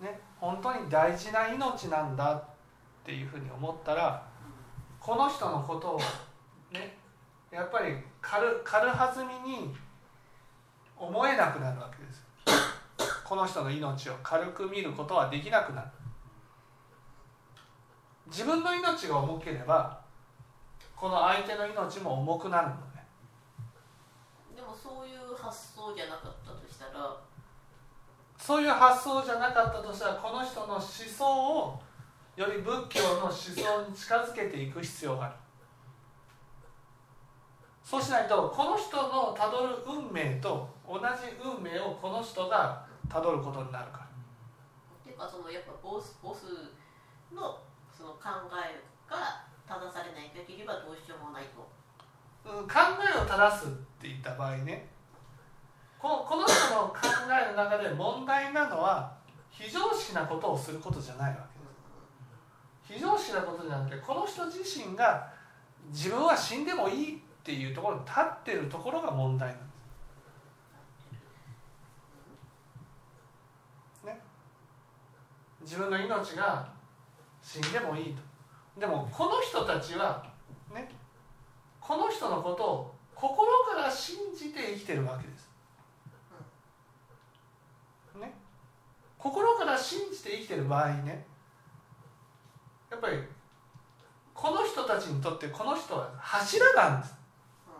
[0.00, 2.44] ね本当に大事な命なんだっ
[3.04, 4.26] ていうふうに思ったら
[5.00, 6.00] この人のことを
[6.70, 6.96] ね
[7.50, 9.74] やっぱり軽軽はずみに
[10.96, 12.21] 思えなくなるわけです
[13.32, 15.88] この人の命を軽く見ることはできなくなる。
[18.26, 19.98] 自分の命が重ければ
[20.94, 23.06] この相手の命も重くなるのね。
[24.54, 27.16] でもそういう発想じゃなかったとしたら。
[28.36, 31.80] そういう発想じゃなかったとしたらこの人の思想を
[32.36, 35.34] より仏教の思想に近づけていく必要がある。
[37.82, 41.02] そうしないとこの人のたどる運命と同じ
[41.42, 44.04] 運命をこの人がたどることになるから。
[44.04, 44.08] っ
[45.04, 46.72] ていうかそのやっぱボスボス
[47.34, 47.60] の
[47.92, 51.68] その考えが正されない限りはどうしようもないと。
[52.44, 53.68] うん、考えを正すっ
[54.00, 54.88] て言った場合ね
[55.96, 56.98] このこの人の考
[57.30, 59.14] えの中で問題なのは
[59.48, 61.46] 非常識なことをすることじゃないわ
[62.88, 65.30] け非常識なことじゃなくてこの人自身が
[65.90, 69.64] 自分は死んでもいいっていうところに立ってるところが問題なんで
[74.02, 74.06] す。
[74.06, 74.20] ね、
[75.62, 76.68] 自分の命が
[77.42, 78.22] 死んでもいいと。
[78.80, 80.24] でもこの人たちは
[80.74, 80.90] ね
[81.80, 85.50] この人のことを心から信じて生きてるわけです。
[88.20, 88.32] ね、
[89.16, 91.26] 心から信じて生きてる場合ね
[92.90, 93.16] やっぱり
[94.34, 97.14] この人たちにとってこの人は柱なんです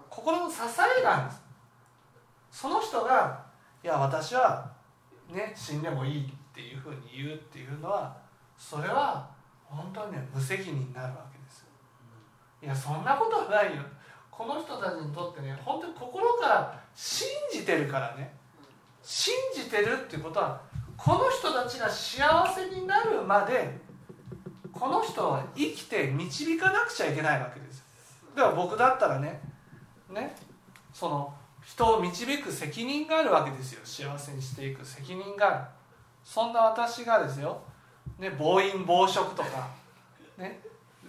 [0.08, 0.56] 心の支
[1.00, 1.42] えなんです
[2.50, 3.44] その人が
[3.82, 4.70] いや私は
[5.30, 8.14] ね死んでもいいっていうふうに言うっていうのは
[8.58, 9.26] それは
[9.64, 11.66] 本当にね無責任になるわけです
[12.62, 13.82] いやそんなことはないよ。
[14.30, 18.34] この人たちにとってね本当に心から信じてるからね。
[19.02, 20.60] 信じてるっていうことは
[20.96, 23.80] この人たちが幸せになるまで
[24.72, 27.84] この人は生きて導かなくちゃいけないわけです
[28.36, 29.40] では僕だったらね
[30.08, 30.36] ね
[30.92, 31.34] その
[31.64, 33.80] 人を導く責任があるわけですよ。
[33.84, 35.64] 幸せにしていく責任がある
[36.24, 37.60] そんな私がですよ、
[38.18, 39.68] ね、暴飲暴食とか、
[40.38, 40.60] ね、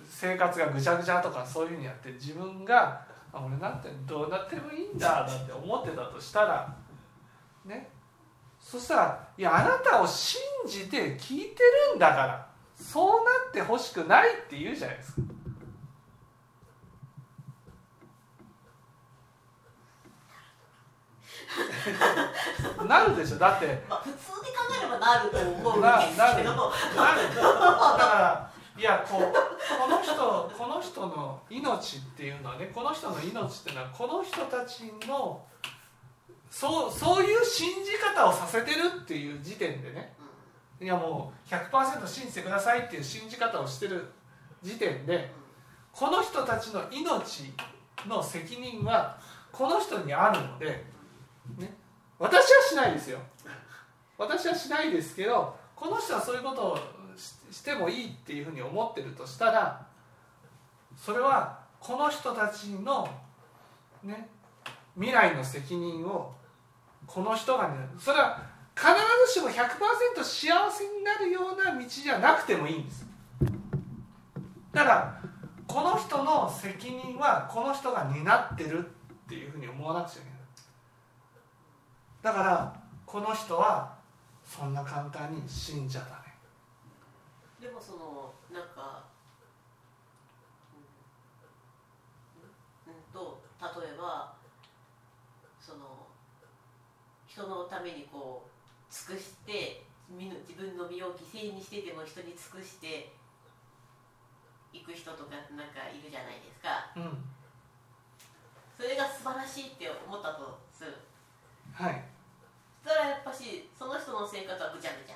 [0.08, 6.76] 生活がぐちゃぐちゃとかそういうふうにやって自分が俺なんてどうなってもいいんだなんて思ってたとしたら
[7.66, 7.90] ね
[8.60, 15.22] そしたら「いやあなたを信じて聞いてるんだからそうなってほしくない」って言うじゃないですか。
[22.86, 23.38] なるでしょ。
[23.38, 26.54] だって、まあ、普通に考えればなると思うんですけど。
[26.54, 27.36] なる。
[27.36, 35.46] だからいやこうこの人この人の命っていうのはねこの人の命っていうのはこの人たちの
[36.50, 40.14] そうそういう信じ方をさせてるっていう時点でね。
[40.82, 44.12] いやもう100%信じてくださいっていう信じ方をしてる
[44.62, 45.32] 時点で
[45.94, 47.54] この人たちの命
[48.08, 49.18] の責任は
[49.52, 50.84] この人にあるので、
[51.58, 51.74] ね、
[52.24, 53.20] 私はしないですよ。
[54.18, 56.78] 私はしないですけどこの人はそういうことを
[57.52, 59.86] してもいいっていうふうに思ってるとしたら
[60.96, 63.10] それはこの人たちの
[64.04, 64.30] ね
[64.96, 66.32] 未来の責任を
[67.06, 68.42] この人がねそれは
[68.74, 68.88] 必
[69.28, 73.06] ずしも100%幸せになるような道じゃなくてもいいんです。
[74.72, 75.22] だから
[75.68, 78.84] この人の責任はこの人が担ってるっ
[79.28, 80.33] ていうふうに思わなくちゃいけない。
[82.24, 82.74] だから
[83.06, 83.94] この人は
[84.46, 86.24] そんな簡単に死んじゃダ
[87.62, 87.68] メ。
[87.68, 89.04] でもそのなんか
[92.88, 94.34] うん、と例えば
[95.60, 96.08] その
[97.28, 103.12] 人のためにこう尽くして自分の身を犠牲にしてでも人に尽くして
[104.72, 107.18] いく人とかなんかいるじゃないですか、うん、
[108.78, 110.94] それが素晴らしいって思ったとする。
[111.74, 112.13] はい
[112.84, 115.16] そしたらやっぱしその人の生活はぐちゃぐち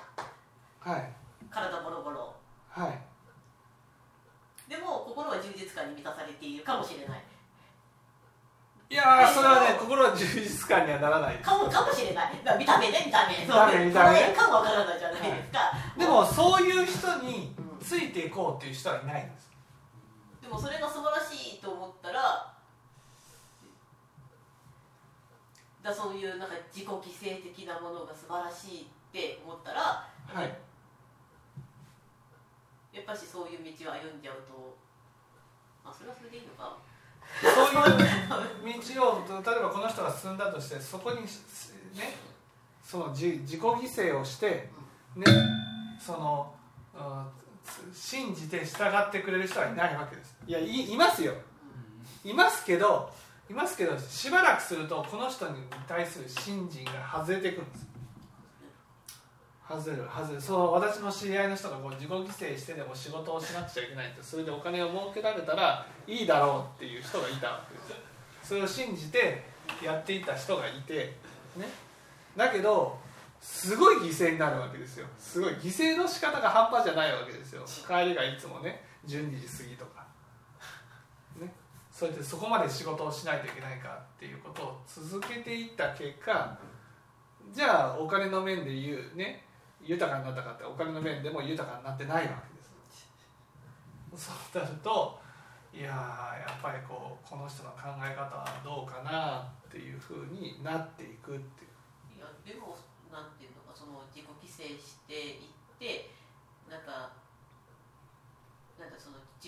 [0.80, 1.12] はい。
[1.50, 2.34] 体ボロボロ。
[2.70, 2.98] はい。
[4.70, 7.22] でも心は充実感に満たされているかもしれない。
[8.90, 11.36] いやそれはね心は充実感にはならない。
[11.36, 12.32] かもかもしれない。
[12.36, 13.36] 見た目ね見た目。
[13.36, 14.32] 見た目見た目。
[14.32, 19.50] かもわからないじゃないですか、はい、でもそういう人についていこうっていう人はいないんです、
[20.42, 22.54] うん、でもそれが素晴らしいと思ったら
[25.88, 27.00] だそういうなんか自己犠
[27.40, 29.80] 牲的なものが素晴らしいって思ったら、
[30.26, 30.52] はい、
[32.92, 34.76] やっぱしそういう道を歩んじゃうと
[35.84, 36.76] あそれはそれでいいのか。
[37.42, 41.26] そういう道を例えばこの人が進んだとしてそこにね
[42.82, 44.70] その自自己犠牲をして
[45.14, 45.26] ね
[46.00, 46.54] その、
[46.94, 47.26] うん、
[47.94, 50.36] 信じて従ってくれる人はいないわけです。
[50.46, 51.34] いやいいますよ。
[52.24, 53.10] いますけど
[53.50, 57.86] いますけどしばらくするとこの人に対する信心が外れていくんです。
[59.68, 60.40] 外れる外れる。
[60.40, 67.80] そう私の知り合いの人がこう自己犠牲してでも仕事をしなくちゃいけないってそれでお金を儲けられたらいいだろうっていう人がいたわけで
[68.42, 68.48] す。
[68.48, 69.44] それを信じて
[69.82, 71.14] やっていた人がいて
[71.56, 71.68] ね。
[72.36, 72.98] だけど
[73.40, 75.06] すごい犠牲になるわけですよ。
[75.18, 75.52] すごい。
[75.54, 77.64] 犠牲の仕方が半端じゃないわけですよ。
[77.86, 79.97] 帰りがいつもね12時過ぎとか。
[81.98, 86.56] それでそこまで仕事をしないといけないかっていうことを続けていった結果
[87.52, 89.42] じゃあお金の面で言うね
[89.82, 92.62] 豊かになったかってお金の面でも豊かになってないわけで
[94.14, 94.30] す。
[94.30, 95.18] そうなると
[95.74, 101.66] いややっぱりこうこの人の考え方はどうかなっていうふうになっていくってい
[102.14, 102.14] う。
[102.14, 102.78] いやでも
[103.10, 106.14] なんていうのかその自己犠牲していって
[106.70, 107.10] なんか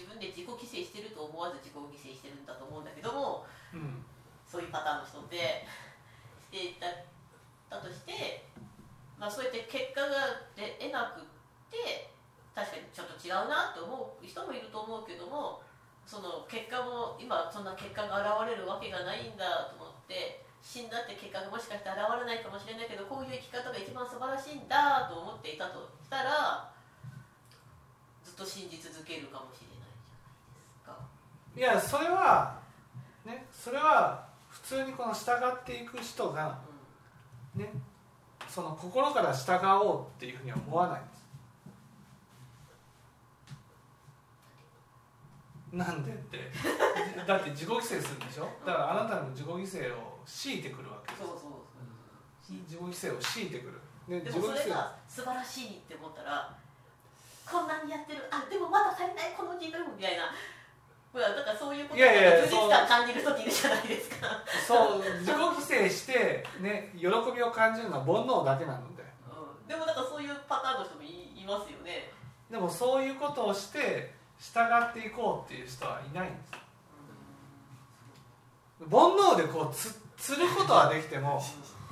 [0.00, 3.44] 自分で自己犠牲してると思わず自己犠牲してるんだと思うんだけども、
[3.76, 4.00] うん、
[4.48, 5.68] そういうパターンの人で
[6.48, 6.88] していた
[7.68, 8.48] だとして
[9.20, 11.28] まあ、そうやって結果が出えなくっ
[11.68, 12.08] て
[12.56, 15.60] 確かにちょっと違うなって思う人もいると思うけども
[16.08, 26.72] その結果も今そんな結果が現れるわけがないんだと思って死んだって結果がもしかして現れないかもしれないけどこういう生き方が一番素晴らしいんだと思っていたとしたら
[28.24, 29.69] ずっと信じ続けるかもしれない。
[31.56, 32.58] いやそれは
[33.24, 36.58] ねそれは普通にこの従っていく人が、
[37.54, 37.70] ね
[38.48, 41.20] その心から従おうっていうふうには思わないんです。
[45.72, 46.50] なんでって。
[47.26, 48.48] だって自己犠牲するんでしょ？
[48.66, 51.22] だからあなたの自己犠牲を強いてくるわけです。
[51.24, 51.50] そうそう
[52.52, 53.80] 自己犠牲を強いてくる。
[54.08, 56.52] ででもそれが素晴らしいって思ったら
[57.48, 58.26] こんなにやってる。
[58.32, 60.32] あでもまだ足りないこの自分みたいな
[61.12, 62.06] ほらだからそういうことで
[62.46, 64.26] 充実感感じる時いるじゃないですか。
[64.66, 72.12] そう自己犠牲してね喜びを感じるのは煩悩だけなので、うん、でもなんかそういうパターンの人もいいますよね。
[72.48, 76.70] でもそういうことをして従っていこうっていう人はいないんです。
[78.88, 81.42] 煩悩でこうつつることはできても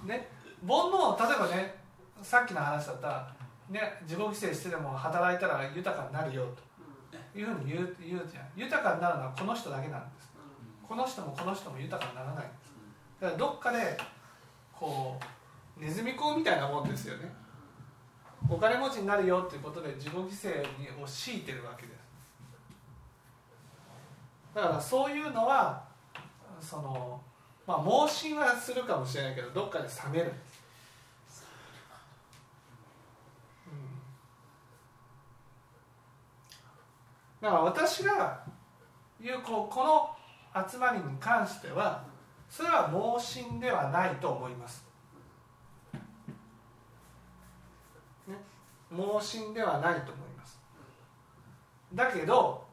[0.05, 0.29] ね
[0.67, 1.75] 煩悩例えばね
[2.23, 3.35] さっきの話だったら、
[3.69, 6.68] ね、自己犠牲してでも働いたら豊かになるよと
[7.41, 8.45] いうふうに言う言うじゃん。
[8.57, 10.29] 豊かになるのはこの人だけなんです。
[10.87, 12.45] この人もこの人も豊かにならない。
[12.45, 12.73] んです
[13.21, 13.97] だからどっかで
[14.73, 15.19] こ
[15.79, 17.31] うネズミ講みたいなもんですよね。
[18.49, 21.99] お金持ちになるよっていうことで自己犠牲を強いてるわけです。
[24.55, 25.85] だからそういうのは
[26.61, 27.21] その
[27.67, 30.27] まあ盲信はするかもしれないけどどっかで冷める。
[30.27, 30.58] んです、
[37.41, 38.41] だから私が
[39.21, 39.85] 言うここ
[40.55, 42.05] の集まりに関しては
[42.49, 44.85] それは盲信ではないと思います、
[48.27, 48.35] ね、
[48.91, 50.61] 盲信ではないと思います。
[51.95, 52.67] だけど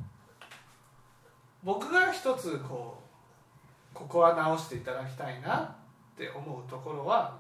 [1.64, 7.36] 僕が一つこうここは直していただきたいなって思うところは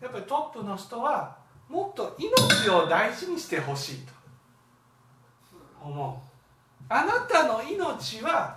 [0.00, 1.36] やっぱりトップの人は
[1.68, 4.12] もっと命を大事にしてほしいと
[5.82, 6.25] 思う。
[6.88, 8.56] あなたの命は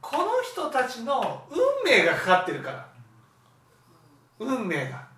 [0.00, 2.88] この人たちの運命がかかってるから。
[4.38, 5.08] 運命が。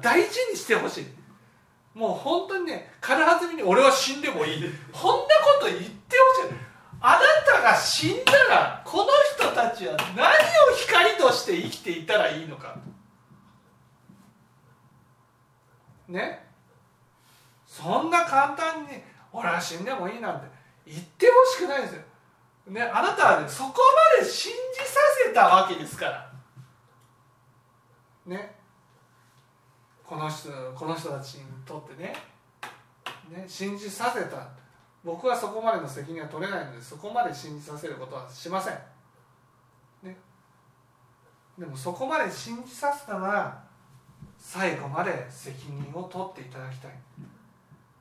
[0.00, 1.06] 大事にしてほしい。
[1.94, 4.62] もう本当にね軽はずみに俺は死んでもいい。
[4.92, 6.54] こんなこと言ってほしい。
[7.00, 9.06] あなたが死んだらこの
[9.36, 12.76] 人たちは何を光として生きていたらいいのか。
[16.08, 16.46] ね。
[17.66, 18.88] そんな簡単に
[19.32, 20.51] 俺は死んでもいいなんて。
[20.86, 22.02] 言ってほしくないですよ。
[22.68, 23.74] ね、あなたはねそこ
[24.18, 26.32] まで信じさせたわけですから。
[28.26, 28.56] ね。
[30.04, 32.14] この人この人たちにとってね。
[33.30, 34.62] ね信じさせた。
[35.04, 38.74] 僕はそこまでの責任は取れないのでそこまで信じさせることはしません、
[40.04, 40.16] ね、
[41.58, 43.64] でもそこまで信じさせたなら
[44.38, 46.92] 最後まで責任を取っていただきたい。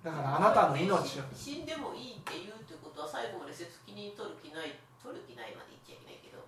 [0.04, 1.24] だからあなたの命を。
[1.34, 6.41] 死んでもいいって言うってことは最後まで責任取る気ない取る気ないまで言っちゃいけないけど。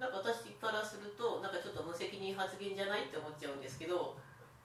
[0.00, 4.16] なんか私からするとなんかちょっと無責任発言じゃないって思っちゃうんですけど。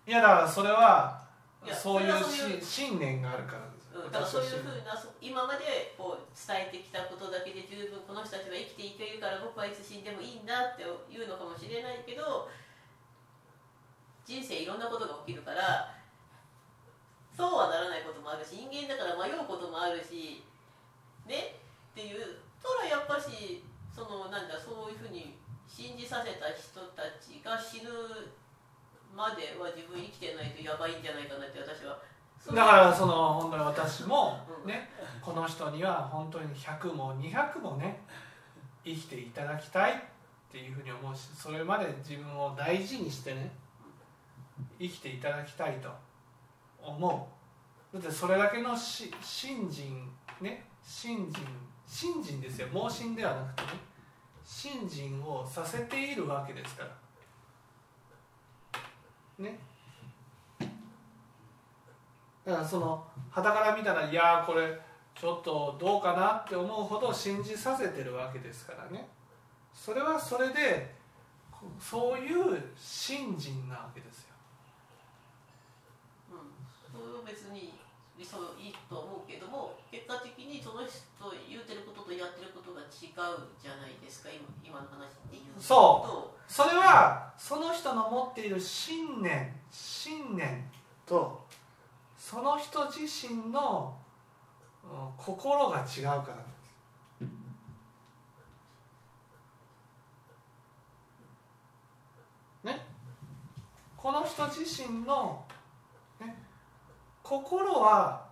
[0.07, 1.19] いやだからそれは
[1.73, 4.91] そういう信念があるからですうん、だからそういうふうな
[5.23, 12.51] 今までこう伝えてきたことだけで十分この人たちは生きていけるから僕はいつ死んでもいいんだっていうのかもしれないけど
[14.27, 15.94] 人生いろんなことが起きるから
[17.35, 20.43] そうはならないこともあるし人間だから迷うこともあるし
[21.27, 21.59] ね？
[21.91, 23.63] っていうたらやっぱし
[23.93, 25.35] そのなんだそういうふうに
[25.67, 27.89] 信じさせた人たちが死ぬ
[29.15, 31.97] までは自分生きてないとやばいんじゃないかなって私は。
[32.53, 34.89] だからその本当に私もね、
[35.21, 37.99] この人には本当に100も200もね
[38.83, 39.95] 生きていただきたいっ
[40.51, 43.51] ていうふうに思うしそれまで自分を大事にしてね
[44.79, 45.89] 生きていただきたいと
[46.85, 47.29] 思
[47.93, 50.09] うだってそれだけのし信心
[50.41, 51.45] ね信心
[51.87, 52.67] 信心ですよ。
[52.73, 53.67] 盲信ではなくてね。
[54.43, 56.89] 信心をさせているわけですから。
[59.39, 59.59] ね。
[62.45, 64.79] だからその肌から見たらいやこれ
[65.15, 69.07] ちょっとどうかなって思うほど信じさせてるわけですからね。
[69.73, 70.95] それはそれで
[71.79, 74.35] そういう信心なわけですよ。
[76.31, 76.37] うん、
[76.91, 77.73] それは別に
[78.17, 80.95] 理想いいと思うけども結果的にその人
[81.49, 84.29] 言うてることとやってることが違うじゃないですか？
[84.29, 86.51] 今今の話っていうそう。
[86.51, 90.63] それはその人の持っている信念信念
[91.05, 91.43] と
[92.17, 93.97] その人自身の
[95.17, 96.35] 心が違うから。
[97.19, 97.25] で
[102.61, 102.85] すね？
[103.97, 105.43] この人自身の、
[107.25, 108.23] 心は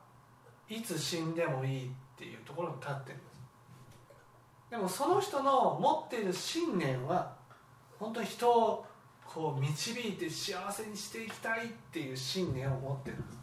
[0.69, 3.41] いつ死んでもいいっていうところに立ってるんです。
[4.69, 7.33] でもその人の持っている信念は
[7.99, 8.85] 本当に人を
[9.25, 13.39] こう導いて幸せにしていきたいっていう信念を持ってるんです。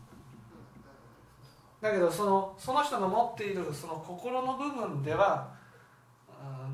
[1.80, 5.52] だけどそのその人の持っているその心の部分では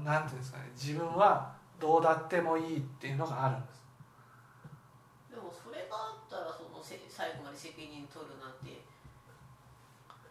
[0.05, 3.83] 何ていうんですかね自分はどうだってもいいっていうのがあるんです。
[5.31, 8.46] でもそれがあったらその最後まで責任取るな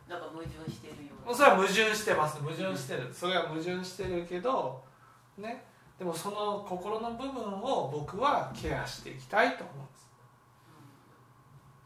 [0.07, 1.35] なんか矛盾してるような。
[1.35, 2.37] それは矛盾してます。
[2.39, 3.11] 矛盾してる。
[3.11, 4.83] それは矛盾してるけど
[5.37, 5.65] ね。
[5.97, 9.77] でもその心の部分を僕はケアしていきたいと思う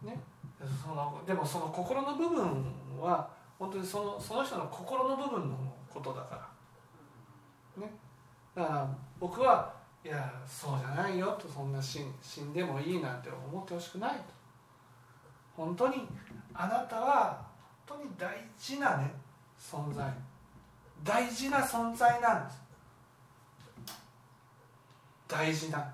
[0.04, 0.80] んです、ね。
[0.82, 5.56] そのでもその心の部分は本当にそのその人の心の部分の
[5.90, 6.50] ことだか
[7.78, 7.82] ら。
[7.84, 7.92] ね。
[8.56, 8.90] だから
[9.20, 14.24] 僕はいやそうじゃないよとそんな死死んでもいいなんて思ってほしくないと。
[15.56, 16.08] 本当に
[16.54, 17.49] あなたは
[17.90, 19.12] 当に大事なね
[19.60, 20.14] 存在。
[21.04, 22.62] 大事な存在なんです。
[25.28, 25.92] 大事な。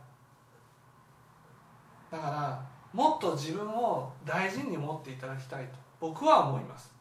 [2.11, 6.93] だからもっと自分を大事に持っていただきたいと僕は思います。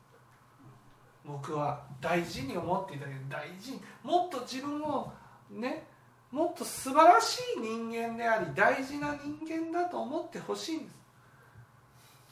[1.24, 3.48] 僕は大事に思っていただきたい。
[3.48, 5.12] 大事にもっと自分を
[5.50, 5.86] ね
[6.30, 10.96] もっと素晴らしい人間であり大事な人間だと思ってほしいんです。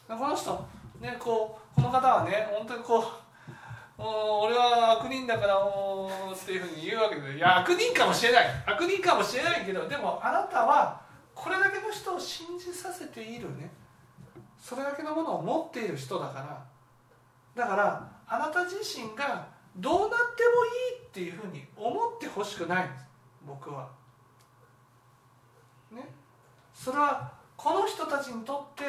[0.08, 0.66] この人
[1.00, 3.02] ねこうこの方はね本当にこう
[3.98, 7.36] 俺は悪人だからっていうふうに言うわけで。
[7.36, 8.46] いや悪人かもしれない。
[8.66, 11.00] 悪人かもしれないけどでもあなたは
[11.34, 13.70] これだけの人を信じさせているね。
[14.58, 16.64] それだけのものを持っている人だから。
[17.54, 19.46] だからあなた自身が
[19.76, 20.68] どうなってもい
[21.04, 23.06] いっていうふうに思ってほしくないんです。
[23.46, 23.88] 僕は。
[25.90, 26.08] ね。
[26.74, 28.84] それはこの人たちにとって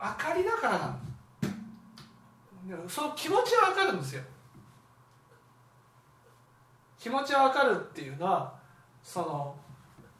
[0.00, 1.13] 明かりだからなんです。
[2.88, 4.22] その気持ちは分かるんですよ。
[6.98, 8.54] 気持ちは分かるっていうのは
[9.02, 9.54] その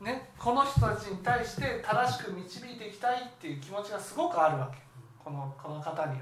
[0.01, 4.79] ねこの人たちに対して正しく導いていきたいっていう気持ちがすごくあるわけ。
[5.19, 6.15] このこの方には。
[6.15, 6.21] ね、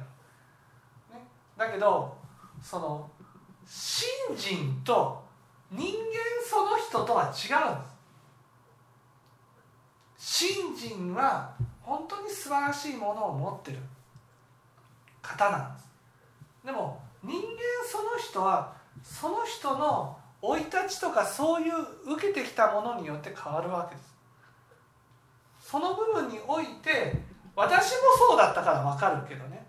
[1.57, 2.17] だけど
[2.63, 3.11] その
[3.67, 5.25] 信心と
[5.73, 5.93] 人間
[6.49, 7.89] その人とは違うんで
[10.17, 10.43] す。
[10.45, 13.79] 信心は本当に素晴らしいものを持ってる
[15.21, 15.92] 方なんです。
[16.65, 17.43] でも人間
[17.85, 24.13] その人はその人の生い立ちとかそういう受けてきたものによって変わるわけです。
[25.71, 27.17] その部分において
[27.55, 29.67] 私もそうだったから分かるけどね。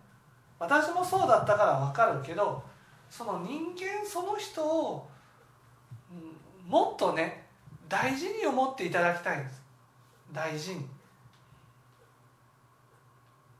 [0.60, 2.64] 私もそうだったから分かるけど
[3.10, 5.10] その人間その人を
[6.66, 7.48] もっとね
[7.90, 9.62] 大事に思っていただきたいんです。
[10.32, 10.88] 大事に。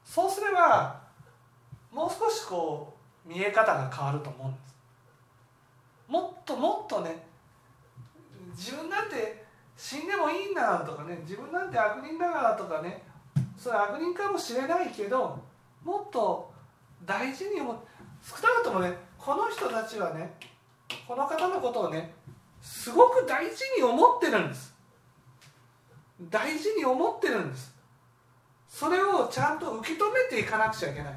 [0.04, 1.02] そうすれば
[1.92, 2.93] もう少しこう
[3.26, 4.76] 見え方が変わると思うんです。
[6.08, 7.26] もっともっとね
[8.52, 9.44] 自分なんて
[9.76, 13.04] 死んでもいいんだとかね自分なんて悪人だからとかね
[13.58, 15.40] それ悪人かもしれないけど
[15.84, 16.52] もっと
[17.06, 17.88] 大事に思って
[18.22, 20.34] 少なくともねこの人たちはね
[21.08, 22.14] この方のことをね
[22.62, 24.74] すごく大事に思ってるんです。
[26.30, 27.76] 大事に思ってるんです。
[28.70, 31.14] それをちゃんと受け止めていかなくちゃいけない。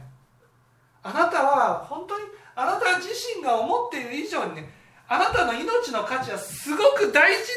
[1.07, 2.25] あなたは本当に
[2.57, 4.69] あなた自身が思っている以上にね
[5.07, 7.53] あなたの命の価値はすごく大事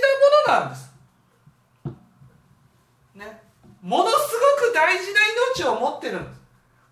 [0.46, 0.92] なものなんです。
[3.16, 3.42] ね。
[3.82, 4.12] ものす
[4.62, 5.20] ごく大事な
[5.56, 6.30] 命を持ってるんで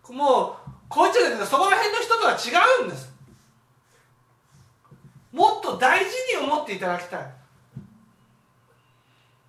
[0.03, 0.11] す。
[0.11, 3.13] もうこいつだけどそこら辺の人とは違うんです。
[5.31, 6.05] もっと大事
[6.39, 7.33] に思っていただきたい。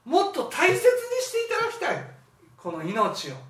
[0.05, 0.81] もっと大切に
[1.23, 2.05] していただきたい。
[2.59, 3.48] この命を。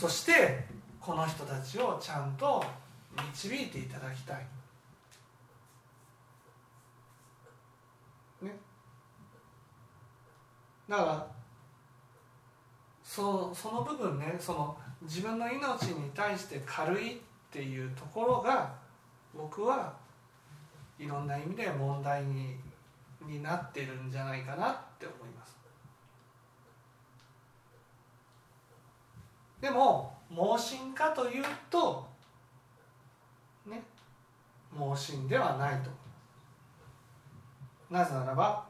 [0.00, 0.64] そして
[0.98, 2.64] この人たちをちゃんと
[3.34, 4.36] 導いていただきたい。
[8.40, 8.56] ね。
[10.88, 11.26] だから
[13.04, 17.18] そその部分ねその自分の命に対して軽いっ
[17.50, 18.72] ていうところが
[19.34, 19.92] 僕は
[20.98, 22.56] いろんな意味で問題に
[23.20, 25.39] になってるんじゃないかなって思います。
[29.60, 32.06] でも盲信かというと
[33.66, 33.82] ね
[34.72, 35.90] 盲信ではないと。
[37.90, 38.64] なぜならば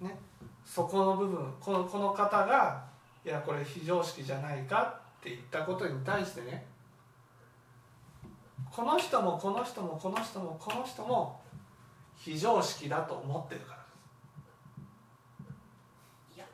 [0.00, 0.16] ね
[0.64, 2.84] そこの部分このこの方が
[3.24, 6.64] いやこれ非常識じゃないかって言ったことに対してね
[8.70, 11.40] この人もこの人もこの人もこの人も
[12.16, 13.78] 非常識だと思ってるから
[16.36, 16.48] です。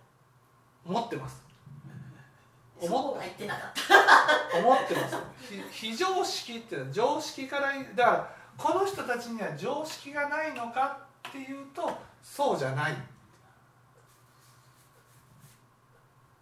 [0.86, 1.49] 思ってます。
[2.80, 4.20] 思ってなかった。
[4.58, 5.16] 思ってます
[5.70, 11.90] 非常識っていうのは常識からだからこの人たちには常識がないのかっていうと
[12.22, 12.96] そうじゃない、う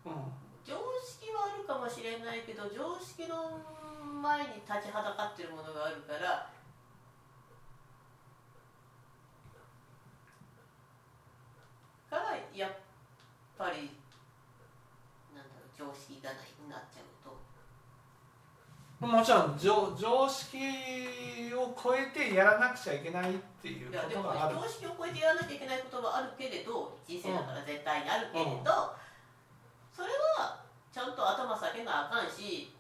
[0.09, 0.12] ん、
[0.64, 0.74] 常
[1.05, 3.61] 識はあるかもしれないけど常識の
[4.22, 6.51] 前に立ちはだかってるものがあるから
[12.11, 12.70] からやっ
[13.59, 13.91] ぱり
[15.79, 17.31] 常識がないになっちゃうと。
[18.99, 20.59] もちろん常常識
[21.55, 24.59] を超えてやらなくちゃいけないっていうことがある。
[24.59, 30.11] いやでも常識を超えてやらなきゃいけないことはあるけれど人生だから絶対にあるけれど、うん、それ
[30.43, 30.59] は
[30.91, 32.74] ちゃんと頭下げなあかんし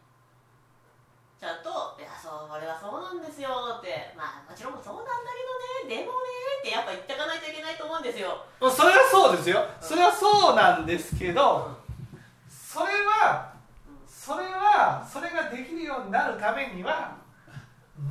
[1.38, 4.10] ちゃんと「いやそう俺はそうなんですよ」って。
[4.18, 6.02] まあもちろんそうなんだけどね。
[6.02, 6.26] でもね
[6.58, 8.42] ってやっぱ言ってかないといけないと思うんですよ。
[8.58, 11.77] それはそうですよ、それはそうなんですけど、
[12.68, 13.54] それは
[14.06, 17.16] それはそれができるようになるためには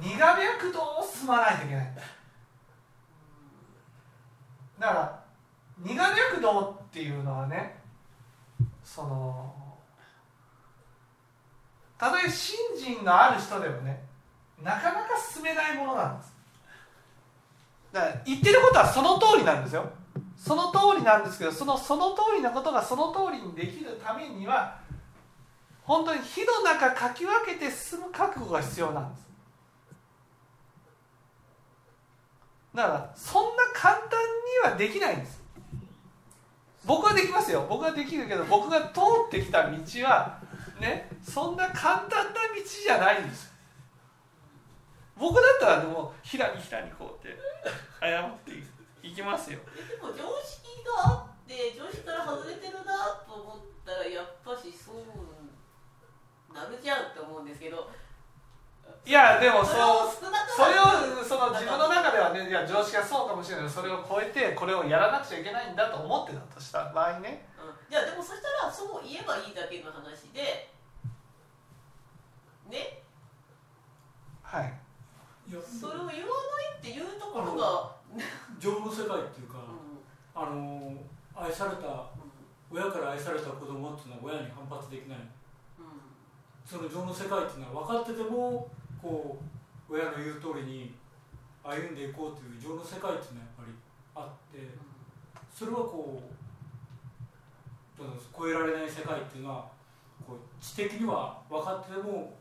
[0.01, 1.93] 苦脈道を進まないといけない。
[4.79, 5.23] だから
[5.77, 7.77] 苦脈道っていうのはね
[8.83, 9.53] その
[11.99, 14.03] たとえ信心のある人でもね
[14.63, 16.33] なかなか進めないものなんです。
[17.91, 19.87] だから言ってることはその通りなんですよ。
[20.37, 24.79] その通りなんですけどそのその通りのことがその通りにできるためには
[25.81, 29.27] 本当に火の中かき分けて進む覚悟が必要なんです。
[32.75, 34.03] だからそんな簡単
[34.65, 35.41] にはできないんです。
[36.85, 37.65] 僕はできますよ。
[37.67, 40.39] 僕はできるけど僕が通ってきた道は
[40.79, 43.51] ねそんな簡単な道じゃないんです。
[45.17, 47.35] 僕だったらでもひらにひらにこうって
[47.99, 49.59] 謝っていくきますよ。
[49.75, 57.89] でも常識があって常識から外れてるなと思ったらやっぱしそうなるじゃんって思うんですけど。
[59.05, 63.69] いやでもそうそれをその自分の中ではねいや常識がそうかもしれない。
[63.69, 66.91] それを超えてこれをやらなくちゃいけないんだと思ってたとした。
[66.93, 70.71] 場合ね、うん、いやでもそしたらそう言えばいいだけの話で。
[72.69, 73.03] ね。
[74.41, 74.73] はい。
[75.51, 76.17] それを言わない
[76.79, 77.96] っていうところが
[78.59, 79.59] 情の世界っていうか、
[80.35, 80.93] うん、あの
[81.35, 82.09] 愛された、
[82.71, 85.27] 親から愛された子供っていうのは親に反発できない、うん、
[86.65, 88.67] その情の世界っていうのは分かってても
[89.01, 89.37] こ
[89.89, 90.93] う親の言う通りに
[91.63, 93.73] 歩んでいこうという情の世界っていうのはやっぱり
[94.15, 94.67] あって
[95.53, 96.37] それはこう
[98.37, 99.67] 超えられない世界っていうのは
[100.25, 102.33] こう知的には分かってても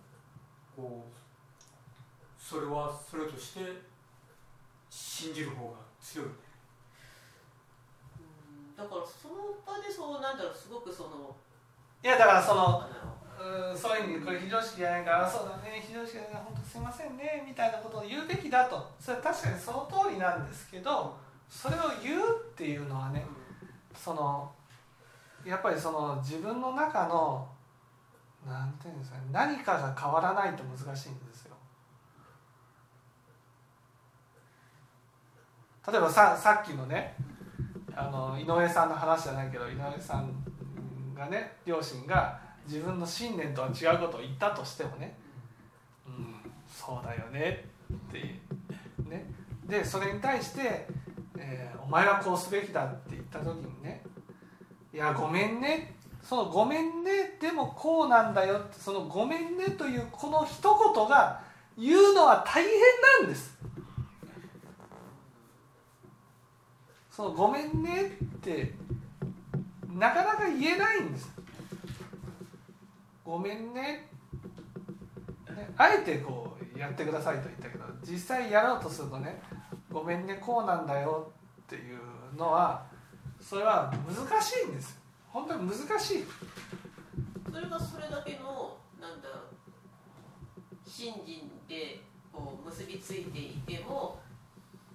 [0.76, 1.16] こう
[2.38, 3.60] それはそれとして
[4.96, 6.28] 信じる方が強い。
[8.74, 9.34] だからその
[9.66, 11.36] 場でそうなんだろうすごくその
[12.02, 12.88] いやだからその
[13.38, 18.90] うんそういうふうにこれ非常識じゃないからそうだね非常識だね本当すいませんねみたいなことを言うべきだと。
[18.98, 21.14] それは確かにその通りなんですけど
[21.50, 22.22] それを言う
[22.52, 23.26] っていうのはね
[23.94, 24.50] その
[25.44, 27.46] やっぱりその自分の中の
[28.46, 31.56] なんていうんですかね何かが変わらないと難しいんですよ。
[35.86, 37.14] 例えばささっきのね
[37.94, 40.30] あの井上さんの話じゃないけど井上さん
[41.14, 45.16] がね両親が自分の信念とは違うことを言ったとしてもね
[46.06, 48.18] 「うんそうだよね」って
[49.08, 49.24] ね。
[49.64, 50.86] でそれに対して、
[51.36, 54.02] えー「お前はこうすべきだ」って言った時にね
[54.92, 60.62] 「いやごめんね」その「ごめんね」でもこうなんだよってその「ごめんね」というこの一
[60.94, 61.40] 言が
[61.78, 62.72] 言うのは大変
[63.22, 63.56] なんです。
[67.16, 68.74] その「ごめんね」って
[69.88, 71.34] なかなか言えないんです。
[73.24, 74.06] ごめんね。
[75.48, 79.40] ねあえてこうやってくださいと言ったけど実際やろうとするとね
[79.90, 81.98] ごめんねこうなんだよっていう
[82.36, 82.84] のは
[83.40, 85.00] それは難しいんです。
[85.28, 86.24] 本当に難しい。
[87.50, 89.28] それがそれだけのなんだ
[90.86, 94.20] 信心でこう結びついていても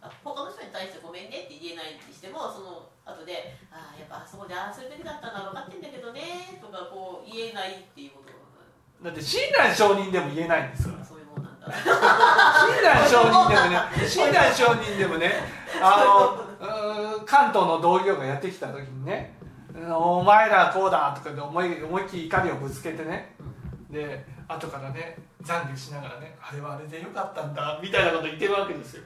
[0.01, 8.31] 他の人に対してごめんねって言えないにしてもその後で「ああやっぱあそこでああするべきだったのは分かってんだけどね」とかこう言えないっていうこと
[9.03, 11.03] だって親鸞上人でも言えないんですから。
[11.03, 11.67] そういうもんなんだ。
[11.67, 11.81] 親
[12.81, 13.77] 鸞上人でもね
[14.07, 15.31] 親鸞上人でもね
[15.81, 16.03] あ
[16.59, 19.35] の関東の同業がやってきた時にね
[19.89, 23.35] 「お前らこうだ」とかで思い思いっきり怒りをぶつけてね
[23.89, 29.03] で後からね残留しながらねあれはあれでよかったんだみたいなこと言ってるわけですよ。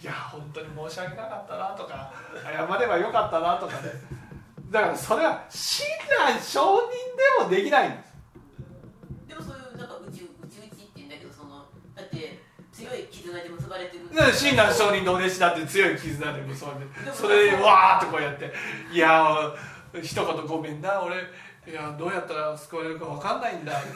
[0.00, 2.12] いや本当に申し訳なかったなとか
[2.44, 3.90] 謝ればよかったなとかね。
[4.70, 6.78] だからそれは親鸞上
[7.40, 8.14] 人でもできないんです。
[9.26, 11.64] でもそういうなんかうちうちうちって言うんだけどその
[11.96, 12.38] だって
[12.72, 14.04] 強い絆で結ばれてる。
[14.14, 18.52] 親鸞上人のお弟子だって強い絆で結ばれてそれで わーっとこうやって
[18.92, 19.52] 「いや
[20.02, 21.16] 一言ごめんな俺
[21.68, 23.90] いやどうやったら救われるか分かんないんだ」って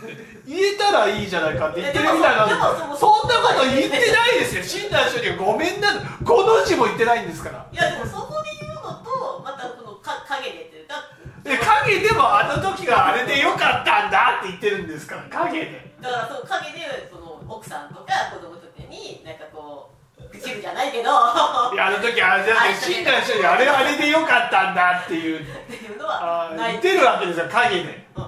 [0.47, 2.47] 言えたらいいじゃないかって言ってるみたいな
[2.95, 4.63] そんなこと言ってないですよ。
[4.63, 7.67] 親鸞上人がごめんな5の字も言ってないんですから。
[7.73, 10.95] いやでもそこで言うのとまたこのか影でっていうか
[11.43, 15.23] で影でもあの時があれでよかったんだって言ってるんですから。
[15.45, 15.95] 影で。
[16.03, 19.92] だからそう影でその奥さんとか子供とかになんかこう
[20.33, 21.05] 口じゃないけど。
[21.05, 25.41] いやあの時あれじゃない親鸞上人あれはあれでよかったんだっていう。
[25.41, 28.25] っていうのは言ってるわけですよ影で、うん、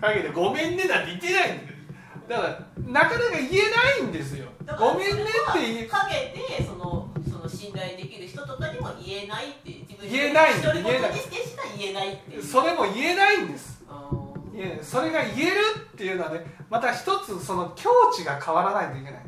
[0.00, 1.70] 影で「ごめんね」なんて言ってないん
[2.28, 4.46] だからなかなか言えないんですよ。
[4.78, 6.14] ごめんねって言う影
[6.58, 12.38] でそのその信頼できる人とかにも言えないって自分言えないん独り言にしてしか言えないってい。
[12.38, 13.80] うそれも言えないんです。
[14.82, 15.56] それが言える
[15.92, 19.22] っていうのはねまた一つその境地が変わらないといけない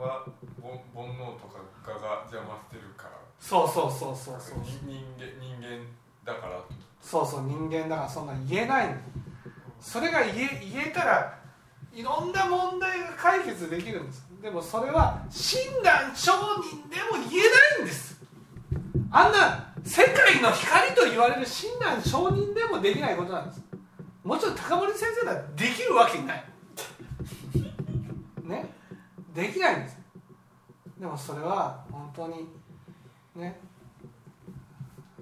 [0.00, 0.24] は
[0.60, 3.10] 煩煩悩とか我が邪魔してるから。
[3.38, 4.58] そうそうそうそうそう。
[4.60, 5.86] に人間人間
[6.24, 6.60] だから
[7.00, 8.94] そうそう人間だからそんな言えないの。
[9.80, 11.38] それが言え言えたら
[11.92, 14.26] いろんな問題が解決できるんです。
[14.42, 16.32] でもそれは親鸞上
[16.62, 18.20] 人でも言えないんです。
[19.10, 23.62] あんな世界の光と言われる親鸞上人でもできないことなんです。
[24.24, 26.36] もちろん高森先生だってできるわけない。
[26.36, 26.44] ね
[29.36, 29.98] できないんです
[30.98, 32.46] でもそれは本当に
[33.34, 33.60] ね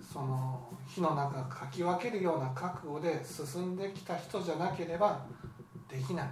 [0.00, 5.26] その火の中をかき分けるような覚悟で進んできた人じゃなければ
[5.88, 6.28] できない。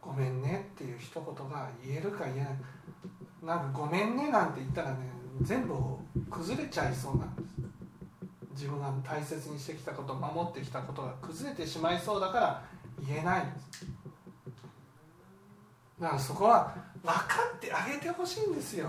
[0.00, 2.56] ごめんねっていう一言が言えるか言えない。
[3.42, 4.96] なんかごめんねなんて言ったらね
[5.42, 5.74] 全部
[6.28, 7.54] 崩れちゃいそうなんです。
[8.52, 12.62] 自分が大切にしてきたこと守ってきたことが崩れてしまいそうだから
[13.06, 13.86] 言えないんです。
[16.00, 17.26] だからそこは分か
[17.56, 18.88] ってあげてほしいんですよ。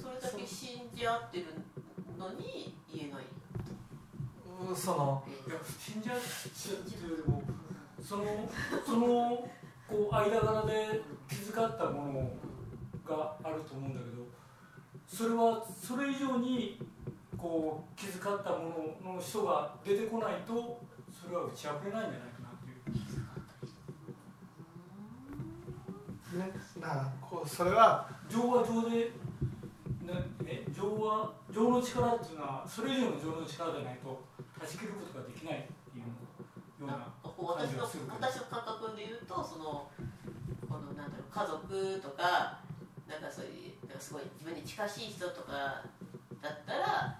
[0.00, 1.46] それだけ信じ合ってる
[2.18, 3.24] のに言えない。
[4.68, 4.76] うん。
[4.76, 6.24] そのいや信じ合って
[6.70, 7.42] るというよりも
[8.02, 8.24] その
[8.86, 9.48] その
[9.88, 12.30] こう間柄で気遣ったもの
[13.06, 14.26] があると思うんだけど
[15.06, 16.78] それはそれ以上に
[17.36, 20.80] こう気遣ったものの人が出てこないと
[21.10, 23.27] それは打ち破れないんじゃないかなっていう
[26.38, 26.50] ね。
[26.80, 29.12] だからこうそれは情は情で、
[30.06, 34.24] ね、え情は情の力っていうのはそれ以上の情の力でないと
[34.58, 35.62] 断ち切ることができないっ
[35.92, 36.14] ていうよ
[36.82, 39.90] うな私の私の感覚で言うとその
[40.68, 42.58] このなんだろう家族とか
[43.08, 45.82] なんかそういうなんかすごい自分に近しい人とか
[46.42, 47.18] だったら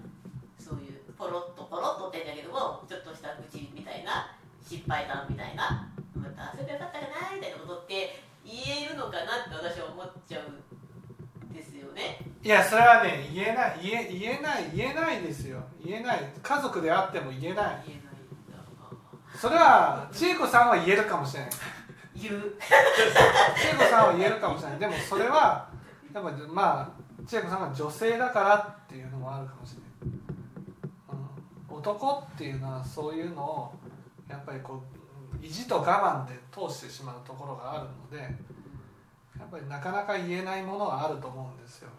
[0.59, 12.19] そういうポロッとポロッとってんだけどもちょっとした愚痴みたいな失敗談みたいなまたそればよかったかなみたいなことって言えるのかなって私は思っちゃうんですよね。
[12.43, 15.63] いやそれはね言えない言え言えない言えないですよ。
[15.85, 16.21] 言えない。
[16.43, 17.83] 家族であっても言えない。
[17.87, 18.59] 言えないんだ。
[19.37, 21.51] それは千恵子さんは言えるかもしれない。
[22.17, 22.55] 言う。
[23.61, 24.79] 千恵子さんは言えるかもしれない。
[24.79, 25.69] でもそれは
[26.15, 26.91] やっぱまあ
[27.27, 30.19] 千恵子さんは女性だからっていうのもあるかもしれない、
[31.71, 33.75] うん、男っていうのはそういうのを
[34.29, 34.98] やっぱりこう
[35.41, 38.19] 意地と我慢で通してしまうところがあるので
[39.39, 41.91] やっぱりなかなか言えないものがあると思うんですよ。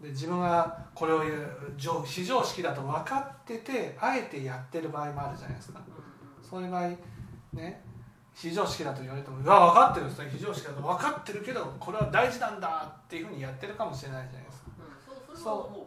[0.00, 5.80] で自分がこれを言う非常識だと分かっててあえてやってる場合もあるじゃないですか。
[6.42, 6.90] そういう場合
[7.54, 7.82] ね
[8.34, 14.70] 非常識だと言われても「いや分かってるんですね非常識だと分かってるけどこれは大事なんだ」っていうふうにやってるかもしれないじゃないですか。
[14.78, 15.86] うん、そうそれは思う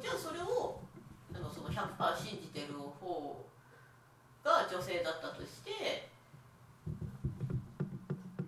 [0.00, 0.80] じゃあそれを
[1.32, 3.45] なんかその100%信じてる方
[4.46, 6.06] が女性だったとして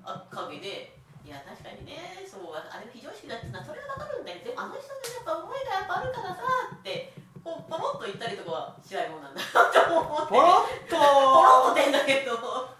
[0.04, 0.94] あ陰で
[1.26, 6.42] 「いや確かにねそうあれ非常識だってのはそれは分かるんだけどでもあの人のやっぱ思いがやっぱあるからさ」
[6.78, 10.34] ってこうポロッと言ったりとかはしないもんなんだなって思って。
[10.34, 12.78] ポロッポロッとと出んだけど。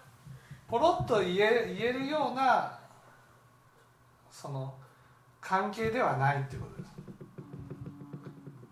[0.67, 2.79] ポロッと言え言えるような
[4.31, 4.73] その
[5.41, 6.91] 関係ではないっていうことです。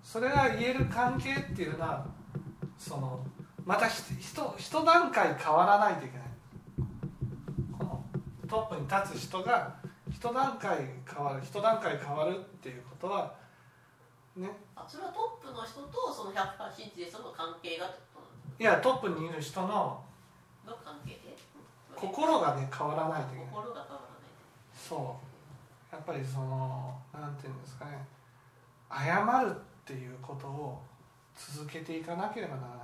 [0.03, 2.05] それが言える関係っていうのは
[2.77, 3.25] その
[3.67, 6.27] またひ人一段階変わらないといけない。
[7.77, 8.05] この
[8.47, 9.75] トップに立つ人が
[10.09, 13.35] 一段階変わる一段階変わるっていうことは
[14.37, 14.49] ね。
[14.73, 17.93] あそれはトップの人とその100%信じてる人の関係が
[18.57, 20.01] いやトップにいる人の
[20.65, 21.35] の関係で？
[21.93, 23.47] 心がね変わらないといけない。
[23.51, 24.23] 心が変わらない
[24.73, 24.95] そ
[25.91, 25.93] う。
[25.93, 28.07] やっぱりそのなんていうんですかね。
[28.89, 29.53] 謝るっ
[29.83, 30.81] ていうことを
[31.35, 32.77] 続けていかなければならない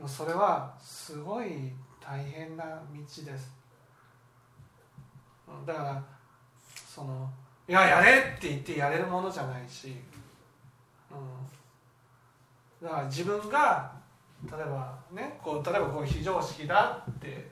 [0.00, 3.56] もそれはすごい大変な道です。
[5.66, 6.04] だから
[6.64, 7.28] その
[7.68, 9.96] いややれって言ってやれるものじゃないし、
[11.10, 13.92] うん、だから自分が
[14.44, 17.48] 例えばねこう例えばこう非常識だって